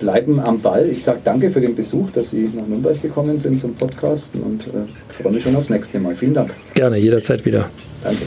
bleiben 0.00 0.40
am 0.40 0.58
Ball. 0.58 0.88
Ich 0.88 1.04
sage 1.04 1.20
danke 1.22 1.50
für 1.50 1.60
den 1.60 1.76
Besuch, 1.76 2.10
dass 2.10 2.30
Sie 2.30 2.50
nach 2.52 2.66
Nürnberg 2.66 3.00
gekommen 3.00 3.38
sind 3.38 3.60
zum 3.60 3.74
Podcasten 3.74 4.40
und 4.40 4.62
äh, 4.66 5.22
freue 5.22 5.32
mich 5.32 5.44
schon 5.44 5.54
aufs 5.54 5.70
nächste 5.70 6.00
Mal. 6.00 6.16
Vielen 6.16 6.34
Dank. 6.34 6.52
Gerne, 6.74 6.96
jederzeit 6.96 7.44
wieder. 7.44 7.70
Danke. 8.02 8.22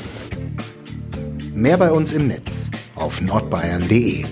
Mehr 1.53 1.77
bei 1.77 1.91
uns 1.91 2.13
im 2.13 2.27
Netz 2.27 2.71
auf 2.95 3.21
nordbayern.de 3.21 4.23